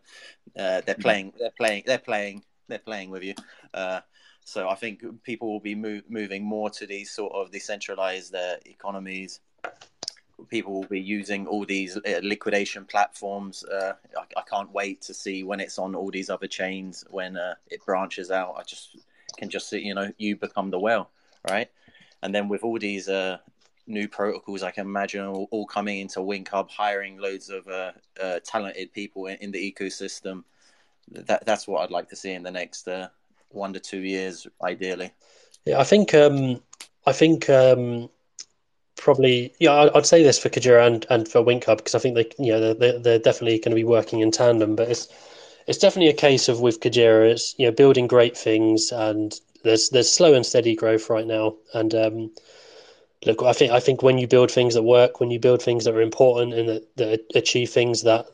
[0.58, 3.34] Uh, they're playing, they're playing, they're playing, they're playing with you.
[3.72, 4.00] Uh,
[4.44, 8.56] so I think people will be move, moving more to these sort of decentralized uh,
[8.66, 9.40] economies.
[10.48, 13.64] People will be using all these uh, liquidation platforms.
[13.64, 17.36] Uh, I, I can't wait to see when it's on all these other chains when
[17.36, 18.54] uh, it branches out.
[18.58, 18.96] I just
[19.36, 21.10] can just see, you know, you become the whale,
[21.48, 21.70] right?
[22.22, 23.38] And then with all these uh,
[23.86, 27.92] new protocols, I can imagine all, all coming into Wink Hub, hiring loads of uh,
[28.22, 30.44] uh, talented people in, in the ecosystem.
[31.12, 32.88] That that's what I'd like to see in the next
[33.48, 35.12] one to two years, ideally.
[35.64, 35.80] yeah.
[35.80, 36.62] I think um,
[37.06, 38.08] I think um,
[39.00, 39.88] probably yeah.
[39.94, 42.74] I'd say this for Kujira and, and for Wink because I think they you know
[42.74, 44.76] they're, they're definitely going to be working in tandem.
[44.76, 45.08] But it's
[45.66, 49.90] it's definitely a case of with Kujira, it's you know building great things and there's
[49.90, 51.56] there's slow and steady growth right now.
[51.74, 52.30] And um,
[53.26, 55.84] look, I think I think when you build things that work, when you build things
[55.84, 58.26] that are important and that, that achieve things that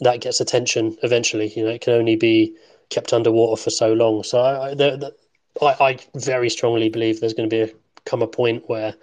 [0.00, 1.48] that gets attention eventually.
[1.48, 2.54] You know, it can only be
[2.90, 4.22] kept underwater for so long.
[4.22, 7.74] So I, I, the, the, I, I very strongly believe there's going to be a,
[8.04, 8.94] come a point where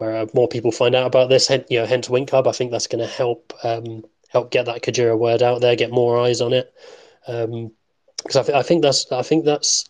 [0.00, 1.46] where uh, more people find out about this.
[1.46, 2.48] Hence, you know, hence Wink Hub.
[2.48, 5.90] I think that's going to help um, help get that Kujira word out there, get
[5.90, 6.72] more eyes on it.
[7.26, 9.88] Because I, th- I think that's I think that's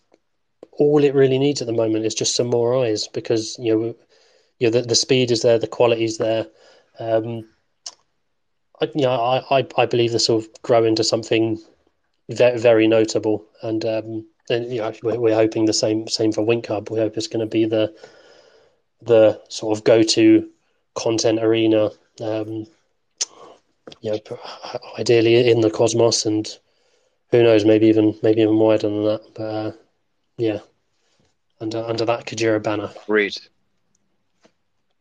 [0.73, 3.94] all it really needs at the moment is just some more eyes because you know
[4.59, 6.46] you know the, the speed is there, the quality is there.
[6.99, 7.49] Um,
[8.81, 11.61] I, you know, I, I, I believe this will grow into something
[12.31, 16.42] very, very notable, and um, and you know, we're, we're hoping the same same for
[16.42, 16.90] Wink Hub.
[16.90, 17.94] We hope it's going to be the
[19.02, 20.48] the sort of go to
[20.94, 21.90] content arena.
[22.20, 22.66] Um,
[24.02, 24.38] you know,
[24.98, 26.46] ideally in the cosmos, and
[27.30, 29.22] who knows, maybe even maybe even wider than that.
[29.34, 29.72] But uh,
[30.36, 30.60] yeah,
[31.60, 32.90] under under that Kujira banner.
[33.04, 33.36] Agreed.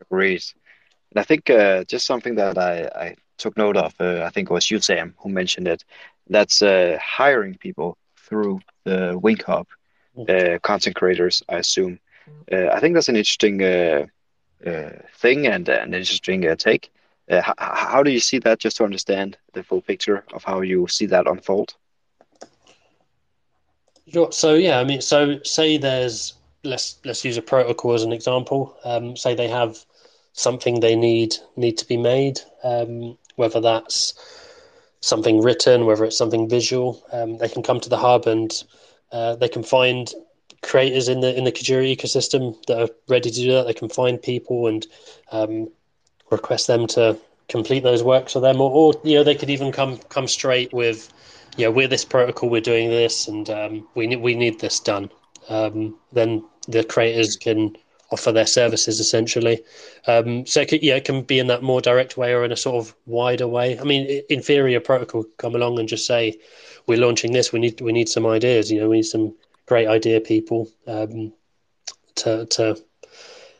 [0.02, 0.44] Agreed.
[1.12, 4.50] And I think uh, just something that I, I took note of, uh, I think
[4.50, 5.84] it was you, Sam, who mentioned it.
[6.28, 9.68] That's uh, hiring people through the Wink Hub,
[10.28, 12.00] uh, content creators, I assume.
[12.52, 14.06] Uh, I think that's an interesting uh,
[14.66, 16.92] uh, thing and an interesting take.
[17.30, 20.62] Uh, h- how do you see that, just to understand the full picture of how
[20.62, 21.76] you see that unfold?
[24.12, 24.32] Sure.
[24.32, 28.76] So yeah, I mean, so say there's let's let's use a protocol as an example.
[28.84, 29.86] Um, say they have
[30.34, 34.14] something they need need to be made, um, whether that's
[35.02, 37.04] something written, whether it's something visual.
[37.12, 38.52] Um, they can come to the hub and
[39.12, 40.14] uh, they can find
[40.62, 43.66] creators in the in the Kujira ecosystem that are ready to do that.
[43.66, 44.86] They can find people and
[45.32, 45.70] um,
[46.32, 47.18] request them to
[47.48, 50.72] complete those works for them, or, or you know they could even come come straight
[50.74, 51.12] with,
[51.58, 55.10] yeah, we're this protocol, we're doing this, and um, we need we need this done.
[55.50, 57.76] Um, then the creators can
[58.12, 59.64] offer their services essentially.
[60.08, 62.52] Um, so it could, yeah, it can be in that more direct way or in
[62.52, 63.80] a sort of wider way.
[63.80, 66.40] I mean, inferior protocol come along and just say,
[66.88, 67.52] "We're launching this.
[67.52, 68.72] We need we need some ideas.
[68.72, 69.36] You know, we need some
[69.70, 71.32] great idea people um,
[72.16, 72.76] to to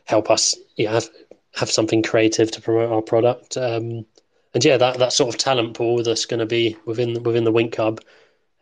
[0.04, 1.08] help us yeah, have
[1.54, 3.56] have something creative to promote our product.
[3.56, 4.04] Um,
[4.52, 7.52] and yeah, that, that sort of talent pool that's going to be within within the
[7.52, 8.00] Wink Hub,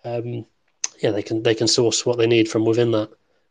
[0.04, 0.44] um,
[1.02, 3.11] yeah, they can they can source what they need from within that.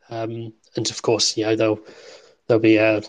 [0.10, 1.80] Um, and of course, you know they'll
[2.46, 3.02] they'll be uh,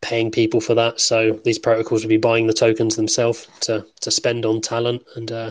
[0.00, 1.00] paying people for that.
[1.00, 5.30] So these protocols will be buying the tokens themselves to to spend on talent and
[5.30, 5.50] uh,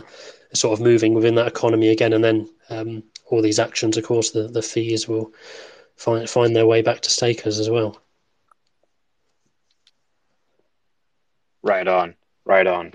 [0.52, 2.12] sort of moving within that economy again.
[2.12, 5.32] And then um, all these actions, of course, the the fees will
[5.96, 8.00] find find their way back to stakers as well.
[11.62, 12.92] Right on, right on.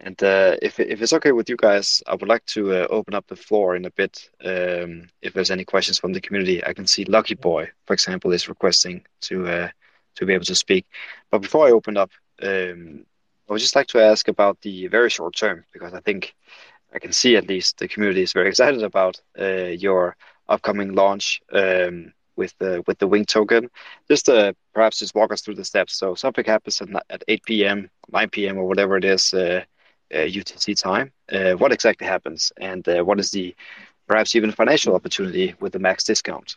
[0.00, 3.14] And uh, if if it's okay with you guys, I would like to uh, open
[3.14, 4.30] up the floor in a bit.
[4.44, 8.32] Um, if there's any questions from the community, I can see Lucky Boy, for example,
[8.32, 9.68] is requesting to uh,
[10.16, 10.86] to be able to speak.
[11.30, 12.10] But before I open up,
[12.42, 13.06] um,
[13.48, 16.34] I would just like to ask about the very short term because I think
[16.94, 20.16] I can see at least the community is very excited about uh, your
[20.48, 21.40] upcoming launch.
[21.52, 23.70] Um, with the with the Wink token.
[24.08, 25.94] Just uh, perhaps just walk us through the steps.
[25.94, 29.64] So something happens at, at 8 p.m., 9 p.m., or whatever it is uh,
[30.12, 31.12] uh, UTC time.
[31.30, 33.54] Uh, what exactly happens, and uh, what is the
[34.06, 36.56] perhaps even financial opportunity with the max discount?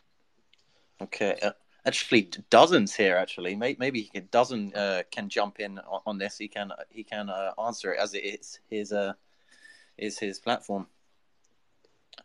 [1.01, 1.37] Okay.
[1.85, 3.15] Actually, dozens here.
[3.15, 4.71] Actually, maybe he can, dozen
[5.11, 6.37] can jump in on, on, this.
[6.37, 7.29] He can he can
[7.63, 8.91] answer it as it is his
[9.97, 10.87] is his platform.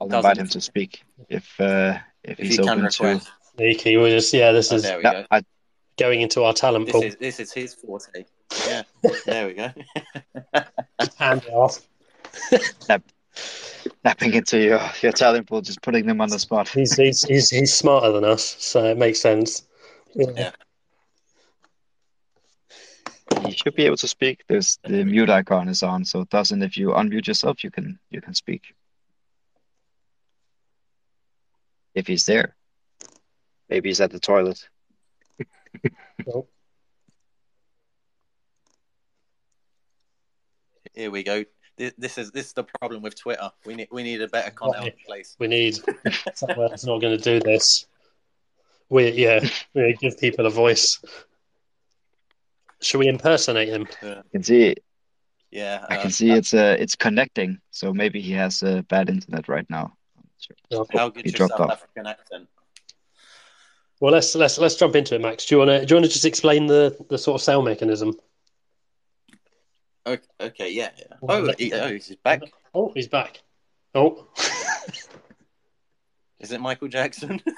[0.00, 0.18] I'll dozen.
[0.18, 3.20] invite him to speak if uh, if, if he's he open to.
[3.56, 3.96] Sneaky.
[3.96, 4.52] we just yeah.
[4.52, 5.24] This oh, is there we go.
[5.30, 5.42] I,
[5.98, 7.02] going into our talent this pool.
[7.02, 8.24] Is, this is his forte.
[8.66, 8.82] Yeah,
[9.26, 9.70] there we go.
[11.18, 11.80] Hand off.
[12.80, 13.02] Snap,
[14.02, 16.68] snapping into your, your talent pool, just putting them on the spot.
[16.68, 19.66] he's, he's, he's, he's smarter than us, so it makes sense.
[20.14, 20.26] Yeah.
[20.36, 20.50] yeah.
[23.46, 24.44] You should be able to speak.
[24.48, 26.62] There's the mute icon is on, so it doesn't.
[26.62, 28.74] If you unmute yourself, you can you can speak.
[31.94, 32.54] If he's there,
[33.68, 34.68] maybe he's at the toilet.
[36.26, 36.50] nope.
[40.94, 41.44] Here we go.
[41.76, 43.50] This, this is this is the problem with Twitter.
[43.64, 45.06] We need we need a better content right.
[45.06, 45.36] place.
[45.38, 45.78] We need
[46.34, 47.86] somewhere that's not going to do this.
[48.90, 49.40] We yeah,
[49.74, 51.00] we give people a voice.
[52.82, 53.86] Should we impersonate him?
[54.02, 54.22] Yeah.
[54.24, 54.82] I can see it.
[55.50, 57.60] Yeah, I can uh, see it's uh it's connecting.
[57.72, 59.94] So maybe he has a uh, bad internet right now.
[60.38, 60.86] Sure.
[60.92, 61.70] How good he your South off.
[61.72, 62.48] African accent?
[64.00, 65.44] Well, let's let's let's jump into it, Max.
[65.44, 67.62] Do you want to do you want to just explain the the sort of sale
[67.62, 68.14] mechanism?
[70.06, 70.90] Okay, okay yeah.
[70.96, 71.04] yeah.
[71.22, 72.42] Oh, he, oh, he's back.
[72.72, 73.42] Oh, he's back.
[73.94, 74.28] Oh.
[76.38, 77.42] Is it Michael Jackson?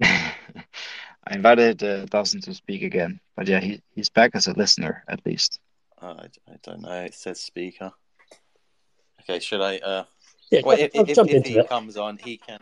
[1.26, 5.04] I invited uh, Dawson to speak again, but yeah, he, he's back as a listener
[5.08, 5.60] at least.
[6.00, 7.00] Uh, I, I don't know.
[7.02, 7.92] It says speaker.
[9.20, 9.78] Okay, should I?
[9.78, 10.04] Uh...
[10.50, 11.68] Yeah, well, if, if, if he it.
[11.68, 12.60] comes on, he can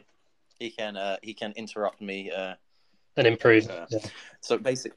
[0.58, 2.54] he can uh, he can interrupt me uh,
[3.16, 3.68] and improve.
[3.68, 3.98] Uh, yeah.
[4.40, 4.92] So basic,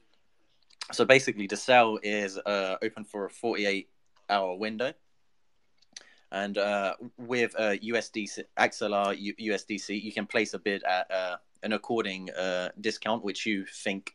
[0.92, 3.88] so basically, the sale is uh, open for a 48
[4.28, 4.92] hour window.
[6.30, 11.36] And uh, with uh, USDC, XLR U- USDC, you can place a bid at uh,
[11.64, 14.14] an according uh, discount, which you think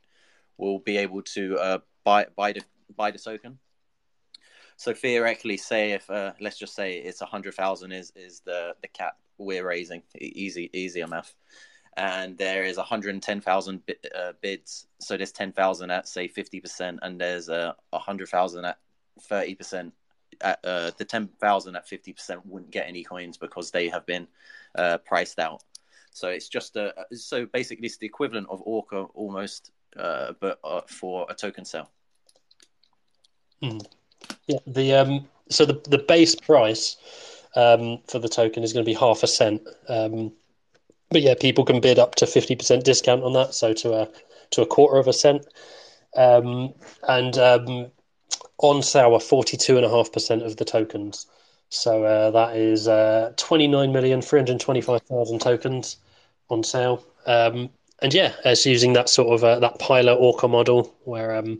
[0.57, 2.61] will be able to uh, buy buy the
[2.95, 3.59] buy the token.
[4.77, 8.75] So theoretically, say if uh, let's just say it's a hundred thousand is is the
[8.81, 11.33] the cap we're raising, easy easier math
[11.99, 13.81] and there is 110,000
[14.15, 14.87] uh, bids.
[14.99, 18.77] So there's 10,000 at say 50%, and there's uh, 100,000 at
[19.29, 19.91] 30%.
[20.41, 24.27] At uh, the 10,000 at 50% wouldn't get any coins because they have been
[25.05, 25.63] priced out.
[26.11, 30.81] So it's just a so basically it's the equivalent of Orca almost, uh, but uh,
[30.87, 31.89] for a token sale.
[33.63, 33.85] Mm.
[34.47, 36.97] Yeah, the um, so the the base price
[37.55, 39.61] um, for the token is going to be half a cent.
[39.87, 40.31] Um,
[41.09, 44.09] but yeah, people can bid up to fifty percent discount on that, so to a
[44.51, 45.45] to a quarter of a cent.
[46.15, 46.73] Um,
[47.07, 47.91] and um,
[48.57, 51.27] on sale are forty two and a half percent of the tokens.
[51.69, 55.97] So uh, that is uh, twenty nine million three hundred twenty five thousand tokens
[56.49, 57.05] on sale.
[57.25, 57.69] Um,
[58.01, 61.59] and yeah, it's using that sort of uh, that pilot Orca model where um,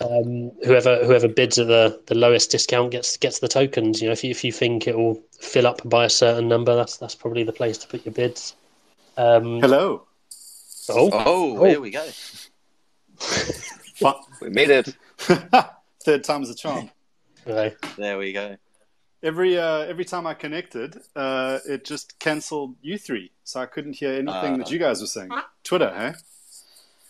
[0.00, 4.00] um, whoever whoever bids at the, the lowest discount gets gets the tokens.
[4.00, 6.76] You know, if you if you think it will fill up by a certain number,
[6.76, 8.54] that's that's probably the place to put your bids.
[9.16, 10.06] Um, Hello.
[10.88, 11.64] oh, Oh, Oh.
[11.64, 12.06] here we go.
[13.18, 14.14] Fun.
[14.40, 14.94] We made it.
[16.04, 16.90] Third time's the charm.
[17.46, 17.74] okay.
[17.98, 18.56] There we go.
[19.22, 23.96] Every uh, every time I connected, uh, it just cancelled you three, so I couldn't
[23.96, 24.56] hear anything Uh.
[24.58, 25.30] that you guys were saying.
[25.62, 26.14] Twitter, hey?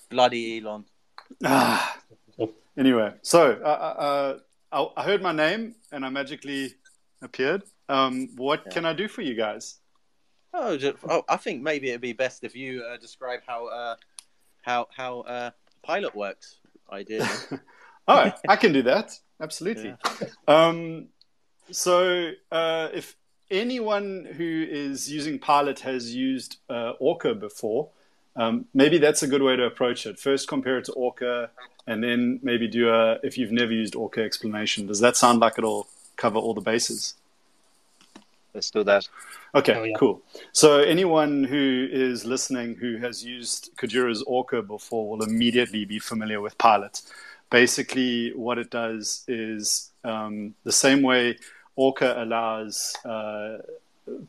[0.09, 0.85] Bloody Elon.
[1.45, 1.97] Ah.
[2.77, 4.39] Anyway, so uh, uh, uh,
[4.97, 6.75] I, I heard my name and I magically
[7.23, 7.63] appeared.
[7.89, 8.73] Um, what Yeah.
[8.73, 9.77] can I do for you guys?
[10.55, 13.97] Oh, ju- oh, I think maybe it'd be best if you uh, describe how uh,
[14.63, 15.51] how how uh,
[15.83, 16.57] pilot works.
[16.91, 17.29] Ideally.
[18.09, 19.13] Oh, I can do that.
[19.41, 19.95] Absolutely.
[20.49, 21.09] Um,
[21.73, 23.17] so, uh, if
[23.51, 27.89] anyone who is using Pilot has used uh, Orca before,
[28.37, 30.19] um, maybe that's a good way to approach it.
[30.19, 31.51] First, compare it to Orca,
[31.87, 34.87] and then maybe do a if you've never used Orca explanation.
[34.87, 37.15] Does that sound like it'll cover all the bases?
[38.55, 39.09] Let's do that.
[39.55, 39.97] Okay, Oh, yeah.
[39.97, 40.23] cool.
[40.53, 46.41] So anyone who is listening who has used Kujira's Orca before will immediately be familiar
[46.41, 47.03] with Pilot.
[47.51, 51.37] Basically, what it does is um, the same way
[51.77, 53.59] Orca allows uh,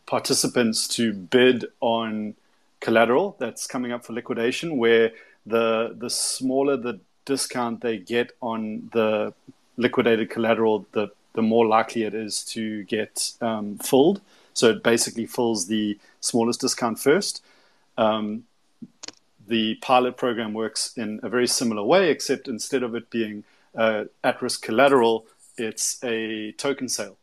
[0.05, 2.35] participants to bid on
[2.79, 5.11] collateral that's coming up for liquidation, where
[5.45, 9.33] the the smaller the discount they get on the
[9.77, 14.21] liquidated collateral, the the more likely it is to get um, filled.
[14.53, 17.41] So it basically fills the smallest discount first.
[17.97, 18.43] Um,
[19.47, 23.43] the pilot program works in a very similar way, except instead of it being
[23.75, 25.25] uh, at risk collateral,
[25.57, 27.17] it's a token sale.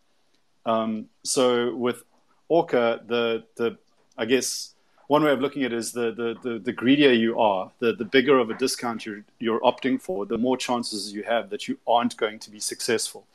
[0.67, 2.05] Um, so with
[2.49, 3.79] Orca, the, the
[4.17, 4.75] I guess
[5.07, 7.95] one way of looking at it is the, the, the, the greedier you are, the,
[7.95, 11.67] the bigger of a discount you're, you're opting for, the more chances you have that
[11.67, 13.27] you aren't going to be successful.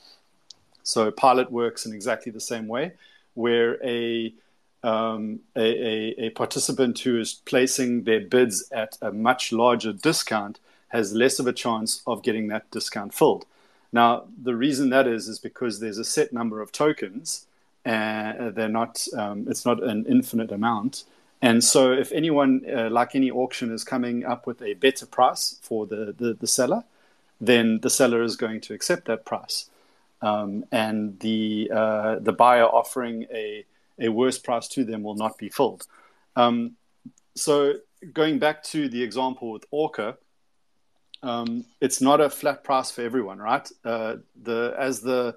[0.84, 2.93] So pilot works in exactly the same way,
[3.34, 4.34] where a
[4.84, 10.59] um, a, a, a participant who is placing their bids at a much larger discount
[10.89, 13.45] has less of a chance of getting that discount filled.
[13.93, 17.45] Now, the reason that is is because there's a set number of tokens,
[17.85, 19.07] and they're not.
[19.15, 21.05] Um, it's not an infinite amount,
[21.41, 25.59] and so if anyone, uh, like any auction, is coming up with a better price
[25.61, 26.83] for the, the, the seller,
[27.39, 29.69] then the seller is going to accept that price
[30.23, 33.65] um, and the uh, the buyer offering a
[33.99, 35.85] a worse price to them will not be filled.
[36.35, 36.71] Um,
[37.35, 37.75] so
[38.13, 40.17] going back to the example with Orca,
[41.24, 43.69] um, it's not a flat price for everyone, right?
[43.84, 45.36] Uh, the as the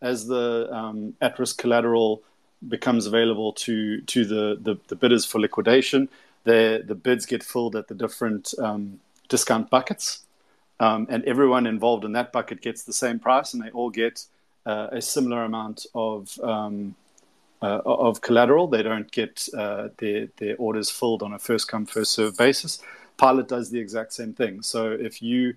[0.00, 2.22] as the um, at risk collateral
[2.66, 6.08] becomes available to to the, the, the bidders for liquidation,
[6.44, 10.22] the the bids get filled at the different um, discount buckets
[10.80, 14.24] um, and everyone involved in that bucket gets the same price, and they all get
[14.64, 16.94] uh, a similar amount of um,
[17.60, 18.68] uh, of collateral.
[18.68, 22.80] They don't get uh, their their orders filled on a first come first serve basis.
[23.18, 24.62] Pilot does the exact same thing.
[24.62, 25.54] So if you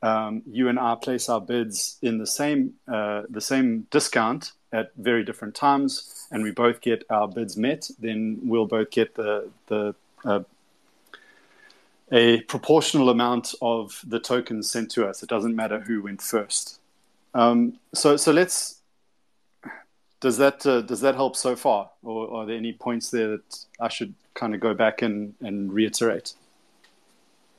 [0.00, 4.92] um, you and I place our bids in the same uh, the same discount at
[4.96, 9.50] very different times, and we both get our bids met, then we'll both get the
[9.66, 9.94] the
[10.24, 10.40] uh,
[12.10, 15.22] a proportional amount of the tokens sent to us.
[15.22, 16.78] It doesn't matter who went first.
[17.34, 18.76] Um, so, so let's.
[20.20, 23.64] Does that uh, does that help so far, or are there any points there that
[23.80, 26.34] I should kind of go back and, and reiterate?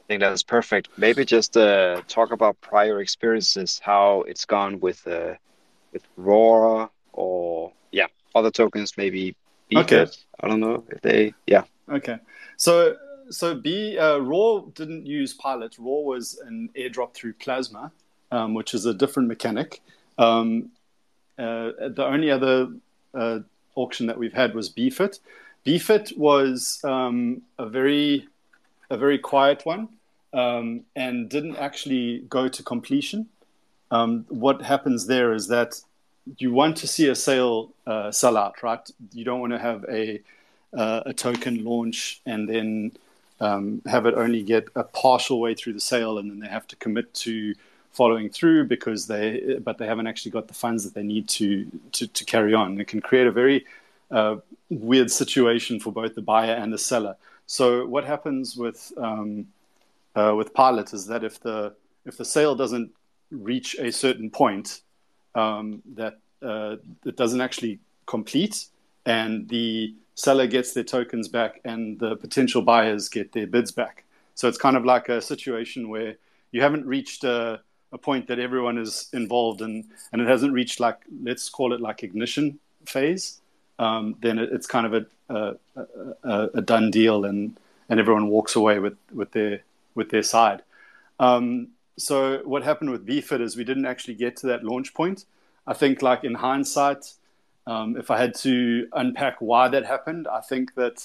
[0.09, 0.89] I think that is perfect.
[0.97, 5.35] Maybe just uh, talk about prior experiences, how it's gone with uh,
[5.93, 9.35] with Roar or yeah, other tokens, maybe.
[9.71, 10.07] Okay.
[10.39, 11.65] I don't know if they yeah.
[11.87, 12.17] Okay,
[12.57, 12.95] so
[13.29, 15.75] so B uh, Raw didn't use Pilot.
[15.77, 17.91] Raw was an airdrop through Plasma,
[18.31, 19.79] um, which is a different mechanic.
[20.17, 20.71] Um,
[21.37, 22.69] uh, the only other
[23.13, 23.41] uh,
[23.75, 25.19] auction that we've had was BFIT.
[25.67, 28.27] BFIT was um, a very
[28.89, 29.87] a very quiet one
[30.33, 33.27] um, and didn't actually go to completion.
[33.91, 35.81] Um, what happens there is that
[36.37, 38.87] you want to see a sale uh, sell out, right?
[39.13, 40.21] You don't want to have a
[40.71, 42.91] uh, a token launch and then
[43.41, 46.67] um, have it only get a partial way through the sale, and then they have
[46.67, 47.55] to commit to
[47.91, 51.65] following through because they but they haven't actually got the funds that they need to
[51.93, 52.79] to, to carry on.
[52.79, 53.65] It can create a very
[54.11, 54.37] uh,
[54.69, 57.15] weird situation for both the buyer and the seller.
[57.47, 59.47] So what happens with um,
[60.19, 61.73] uh, with pilots is that if the
[62.05, 62.91] if the sale doesn't
[63.31, 64.81] reach a certain point,
[65.35, 68.65] um, that uh, it doesn't actually complete,
[69.05, 74.03] and the seller gets their tokens back, and the potential buyers get their bids back.
[74.35, 76.15] So it's kind of like a situation where
[76.51, 77.61] you haven't reached a,
[77.91, 81.81] a point that everyone is involved in, and it hasn't reached like let's call it
[81.81, 83.39] like ignition phase.
[83.77, 85.03] Um, then it, it's kind of a,
[85.33, 85.41] a,
[86.23, 87.57] a, a, done deal, and
[87.87, 89.61] and everyone walks away with with their
[89.99, 90.63] with their side.
[91.19, 91.45] Um,
[91.97, 95.25] so what happened with BFIT is we didn't actually get to that launch point.
[95.67, 97.03] I think, like in hindsight,
[97.67, 100.97] um, if I had to unpack why that happened, I think that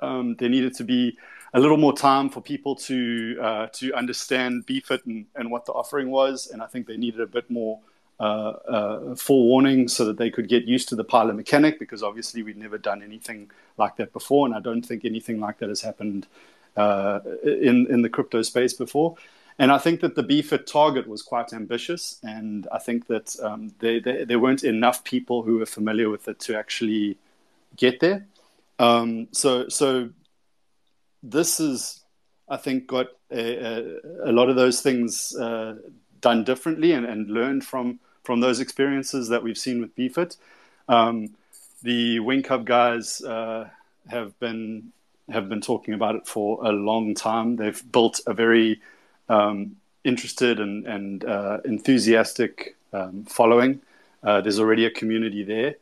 [0.00, 1.18] um, there needed to be
[1.52, 5.72] a little more time for people to uh, to understand BFIT and, and what the
[5.72, 7.80] offering was, and I think they needed a bit more
[8.20, 12.42] uh, uh, forewarning so that they could get used to the pilot mechanic because obviously
[12.42, 15.80] we'd never done anything like that before, and I don't think anything like that has
[15.80, 16.26] happened
[16.76, 19.16] uh, in in the crypto space before.
[19.60, 23.74] And I think that the BFIT target was quite ambitious, and I think that um,
[23.78, 27.18] they, they, there weren't enough people who were familiar with it to actually
[27.76, 28.26] get there.
[28.78, 30.08] Um, so, so
[31.22, 32.00] this is,
[32.48, 33.56] I think, got a,
[34.24, 35.76] a, a lot of those things uh,
[36.22, 40.38] done differently and, and, learned from from those experiences that we've seen with BFIT.
[40.88, 41.34] Um,
[41.82, 43.68] the Wink Hub guys uh,
[44.08, 44.92] have been
[45.32, 47.56] have been talking about it for a long time.
[47.56, 48.80] They've built a very
[49.28, 53.80] um, interested and, and uh, enthusiastic um, following.
[54.22, 55.76] Uh, there's already a community there.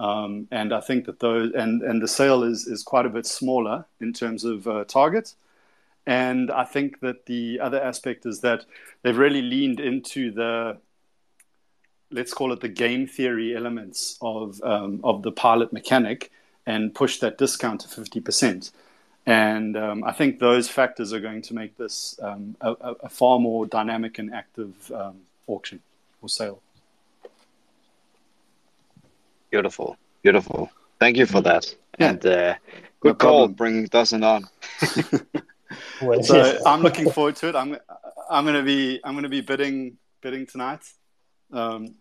[0.00, 3.26] Um, and I think that those and, and the sale is, is quite a bit
[3.26, 5.34] smaller in terms of uh, target.
[6.06, 8.64] And I think that the other aspect is that
[9.02, 10.78] they've really leaned into the
[12.10, 16.32] let's call it the game theory elements of um, of the pilot mechanic
[16.66, 18.72] and push that discount to fifty percent.
[19.24, 22.72] And um, I think those factors are going to make this um, a,
[23.04, 25.80] a, far more dynamic and active um, auction
[26.20, 26.60] or sale.
[29.50, 30.70] Beautiful, beautiful.
[30.98, 31.72] Thank you for that.
[31.98, 32.10] Yeah.
[32.10, 32.54] And uh,
[33.00, 34.48] good no call bringing Dustin on.
[36.22, 37.54] so I'm looking forward to it.
[37.54, 37.76] I'm
[38.28, 40.80] I'm going to be I'm going to be bidding bidding tonight.
[41.52, 41.94] Um,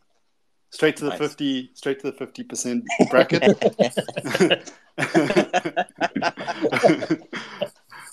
[0.71, 1.19] straight to the nice.
[1.19, 3.43] 50 straight to the 50% bracket.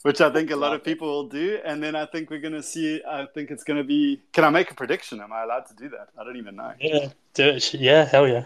[0.02, 1.58] Which i think a lot of people will do.
[1.64, 4.44] And then i think we're going to see i think it's going to be can
[4.44, 5.20] i make a prediction?
[5.20, 6.10] Am i allowed to do that?
[6.18, 6.72] I don't even know.
[6.80, 7.74] Yeah do it.
[7.74, 8.44] Yeah hell yeah.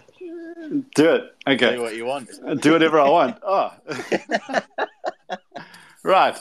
[0.95, 1.35] Do it.
[1.47, 1.77] Okay.
[1.77, 2.31] Do what you want.
[2.61, 3.39] Do whatever i want.
[3.45, 3.73] Oh.
[6.05, 6.37] Right.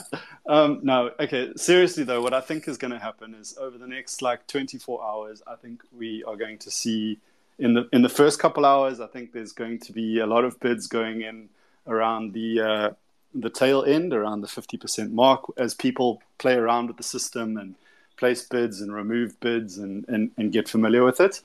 [0.46, 1.52] Um, no okay.
[1.56, 5.04] Seriously though what i think is going to happen is over the next like 24
[5.04, 7.18] hours i think we are going to see
[7.58, 10.44] in the in the first couple hours, I think there's going to be a lot
[10.44, 11.48] of bids going in
[11.86, 12.90] around the uh,
[13.34, 17.74] the tail end, around the 50% mark, as people play around with the system and
[18.16, 21.40] place bids and remove bids and, and, and get familiar with it.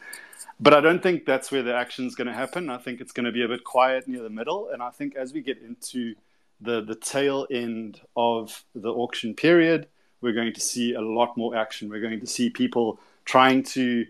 [0.59, 2.69] But I don't think that's where the action is going to happen.
[2.69, 4.69] I think it's going to be a bit quiet near the middle.
[4.71, 6.15] And I think as we get into
[6.59, 9.87] the, the tail end of the auction period,
[10.19, 11.89] we're going to see a lot more action.
[11.89, 14.05] We're going to see people trying to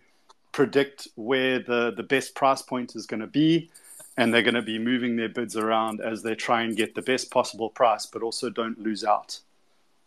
[0.57, 3.69] predict where the, the best price point is going to be.
[4.17, 7.03] And they're going to be moving their bids around as they try and get the
[7.03, 9.39] best possible price, but also don't lose out.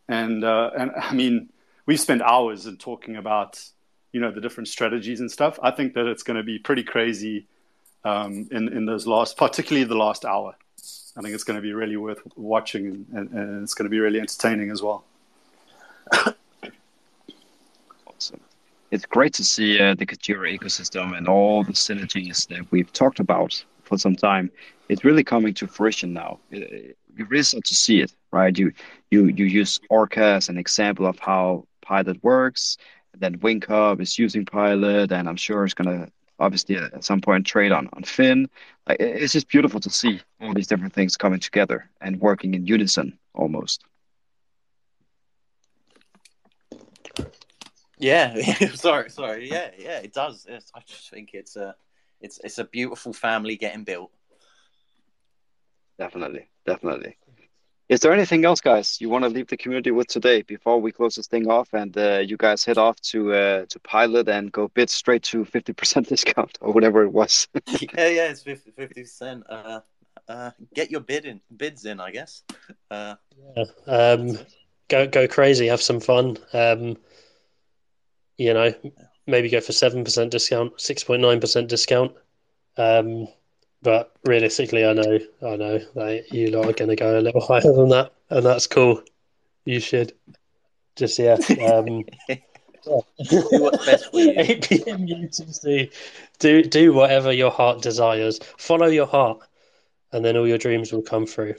[0.09, 1.51] And, uh, and I mean,
[1.87, 3.65] we've spent hours in talking about,
[4.11, 5.57] you know, the different strategies and stuff.
[5.63, 7.47] I think that it's going to be pretty crazy
[8.03, 10.57] um, in, in those last, particularly the last hour.
[11.17, 13.91] I think it's going to be really worth watching and, and, and it's going to
[13.91, 15.05] be really entertaining as well.
[18.91, 23.20] it's great to see uh, the Kujira ecosystem and all the synergies that we've talked
[23.20, 24.51] about for some time.
[24.88, 26.41] It's really coming to fruition now.
[26.51, 28.57] It, you really start to see it, right?
[28.57, 28.72] You
[29.11, 32.76] you you use Orca as an example of how Pilot works.
[33.16, 33.66] Then Wink
[33.99, 38.03] is using Pilot, and I'm sure it's gonna obviously at some point trade on on
[38.05, 38.49] Fin.
[38.88, 42.66] Like, it's just beautiful to see all these different things coming together and working in
[42.66, 43.84] unison almost.
[48.03, 48.35] Yeah,
[48.75, 49.51] sorry, sorry.
[49.51, 50.47] Yeah, yeah, it does.
[50.49, 51.77] It's, I just think it's a,
[52.21, 54.11] it's it's a beautiful family getting built.
[55.99, 57.19] Definitely, definitely.
[57.91, 60.93] Is there anything else, guys, you want to leave the community with today before we
[60.93, 64.53] close this thing off and uh, you guys head off to uh, to pilot and
[64.53, 67.49] go bid straight to fifty percent discount or whatever it was?
[67.67, 69.43] yeah, yeah, it's 50 percent.
[69.49, 69.81] Uh,
[70.29, 72.45] uh, get your bid in, bids in, I guess.
[72.91, 73.17] Uh,
[73.57, 73.65] yeah.
[73.89, 74.39] Um,
[74.89, 76.39] go go crazy, have some fun.
[76.53, 76.97] Um,
[78.41, 78.72] you know,
[79.26, 82.12] maybe go for seven percent discount, six point nine percent discount.
[82.78, 83.28] Um,
[83.82, 87.41] but realistically, I know, I know that you lot are going to go a little
[87.47, 89.03] higher than that, and that's cool.
[89.66, 90.14] You should
[90.97, 91.36] just yeah.
[91.70, 92.05] Um,
[92.82, 94.32] Do what's best for you.
[94.38, 95.07] 8 p.m.
[95.07, 95.93] UTC.
[96.38, 98.41] Do do whatever your heart desires.
[98.57, 99.41] Follow your heart,
[100.12, 101.57] and then all your dreams will come through.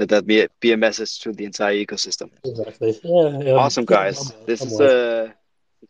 [0.00, 2.30] Let that be a, be a message to the entire ecosystem.
[2.42, 2.98] Exactly.
[3.04, 3.38] Yeah.
[3.40, 3.52] yeah.
[3.52, 4.30] Awesome, guys.
[4.32, 5.28] I'm- This is uh,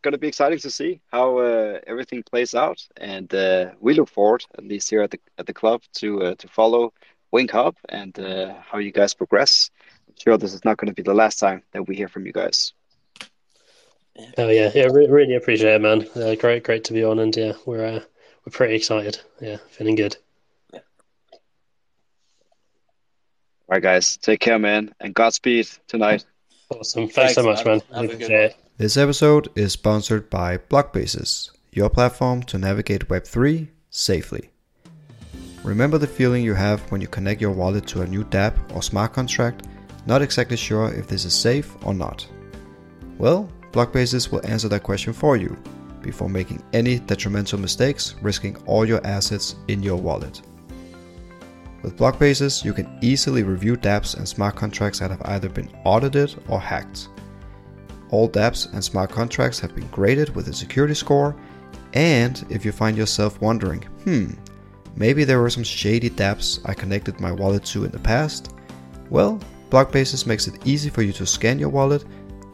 [0.03, 4.09] going to be exciting to see how uh, everything plays out, and uh, we look
[4.09, 6.93] forward, at least here at the at the club, to uh, to follow
[7.31, 9.71] Wink Hub and uh, how you guys progress.
[10.09, 12.27] I'm sure this is not going to be the last time that we hear from
[12.27, 12.73] you guys.
[14.39, 14.87] Oh yeah, yeah.
[14.91, 16.09] Re- really appreciate it, man.
[16.17, 18.01] Uh, great, great to be on, and yeah, we're uh,
[18.45, 19.21] we're pretty excited.
[19.41, 20.17] Yeah, feeling good.
[23.71, 26.25] All right, guys, take care, man, and Godspeed tonight.
[26.71, 27.03] Awesome.
[27.03, 27.81] Thanks, Thanks, so much, man.
[27.93, 27.95] man.
[27.95, 28.57] Have a good appreciate it.
[28.79, 34.51] This episode is sponsored by Blockbases, your platform to navigate Web3 safely.
[35.63, 38.83] Remember the feeling you have when you connect your wallet to a new dApp or
[38.83, 39.69] smart contract,
[40.05, 42.27] not exactly sure if this is safe or not?
[43.19, 45.57] Well, Blockbases will answer that question for you
[46.03, 50.43] before making any detrimental mistakes, risking all your assets in your wallet.
[51.83, 56.35] With Blockbases, you can easily review dApps and smart contracts that have either been audited
[56.49, 57.09] or hacked.
[58.11, 61.37] All dApps and smart contracts have been graded with a security score,
[61.95, 64.33] and if you find yourself wondering, hmm,
[64.95, 68.53] maybe there were some shady dApps I connected my wallet to in the past,
[69.09, 72.05] well, Blockbases makes it easy for you to scan your wallet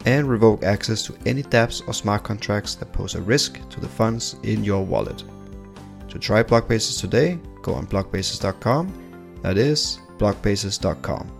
[0.05, 3.89] and revoke access to any dApps or smart contracts that pose a risk to the
[3.89, 5.23] funds in your wallet.
[6.09, 9.06] To try Blockbases today, go on blockbases.com,
[9.47, 11.36] that is blockbases.com.